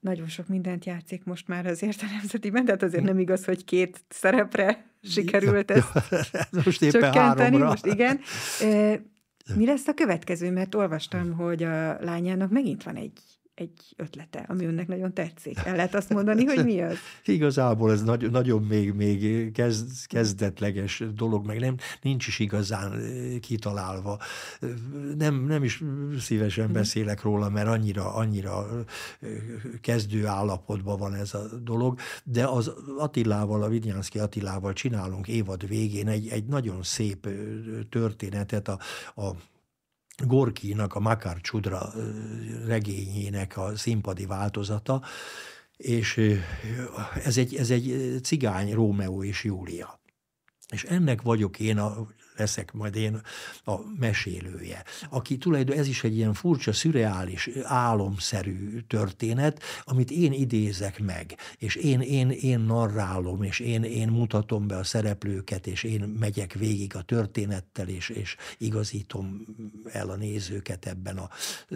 [0.00, 4.04] Nagyon sok mindent játszik most már azért a nemzetiben, tehát azért nem igaz, hogy két
[4.08, 5.92] szerepre sikerült ezt
[6.64, 7.38] most éppen csökkenteni.
[7.38, 7.66] Háromra.
[7.66, 8.20] Most igen.
[9.56, 10.50] Mi lesz a következő?
[10.50, 13.20] Mert olvastam, hogy a lányának megint van egy
[13.60, 15.58] egy ötlete, ami önnek nagyon tetszik.
[15.64, 16.96] El lehet azt mondani, hogy mi az?
[17.24, 23.00] Igazából ez nagy, nagyon még, még kezd, kezdetleges dolog, meg nem, nincs is igazán
[23.40, 24.18] kitalálva.
[25.18, 25.82] Nem, nem is
[26.20, 26.72] szívesen mhm.
[26.72, 28.66] beszélek róla, mert annyira, annyira
[29.80, 36.08] kezdő állapotban van ez a dolog, de az Attilával, a Vidnyánszki Attilával csinálunk évad végén
[36.08, 37.28] egy, egy nagyon szép
[37.90, 38.78] történetet a,
[39.14, 39.30] a
[40.26, 41.92] Gorkinak, a Makar Csudra
[42.66, 45.02] regényének a színpadi változata,
[45.76, 46.20] és
[47.24, 50.00] ez egy, ez egy cigány Rómeó és Júlia.
[50.68, 52.06] És ennek vagyok én a
[52.38, 53.20] leszek majd én
[53.64, 61.00] a mesélője, aki tulajdonképpen ez is egy ilyen furcsa, szürreális, álomszerű történet, amit én idézek
[61.00, 66.16] meg, és én, én, én narrálom, és én, én mutatom be a szereplőket, és én
[66.20, 69.46] megyek végig a történettel, és, és igazítom
[69.92, 71.28] el a nézőket ebben a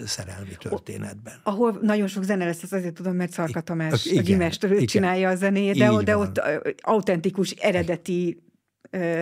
[0.05, 1.35] szerelmi történetben.
[1.43, 5.29] Ahol nagyon sok zene lesz, az azért tudom, mert Szarka Tamás, igen, a Gimester csinálja
[5.29, 6.41] a zenét, de, de ott
[6.81, 8.43] autentikus, eredeti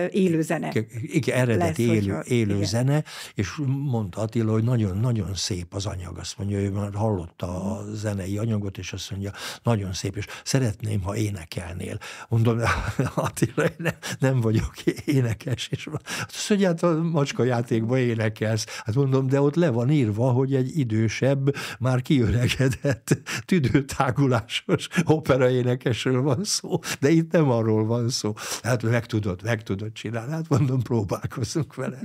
[0.09, 0.71] élő zene.
[1.01, 3.03] Igen, eredeti lesz, élő, zene,
[3.35, 6.17] és mondta Attila, hogy nagyon-nagyon szép az anyag.
[6.17, 9.31] Azt mondja, hogy már hallotta a zenei anyagot, és azt mondja,
[9.63, 11.97] nagyon szép, és szeretném, ha énekelnél.
[12.29, 12.59] Mondom,
[13.15, 14.73] Attila, nem, nem vagyok
[15.05, 15.89] énekes, és
[16.27, 18.65] azt mondja, hát a macska játékban énekelsz.
[18.85, 26.43] Hát mondom, de ott le van írva, hogy egy idősebb, már kiöregedett, tüdőtágulásos operaénekesről van
[26.43, 28.33] szó, de itt nem arról van szó.
[28.61, 30.31] Hát meg tudod, meg tudod csinálni.
[30.31, 31.99] Hát mondom, próbálkozunk vele.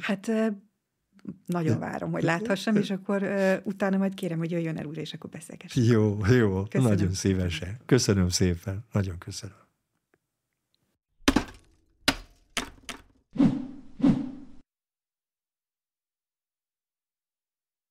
[0.00, 0.30] Hát
[1.46, 3.22] nagyon várom, hogy láthassam, és akkor
[3.64, 5.86] utána majd kérem, hogy jöjjön el újra, és akkor beszélgessünk.
[5.86, 6.92] Jó, jó, Köszönöm.
[6.96, 7.76] nagyon szívesen.
[7.86, 9.65] Köszönöm szépen, nagyon köszönöm.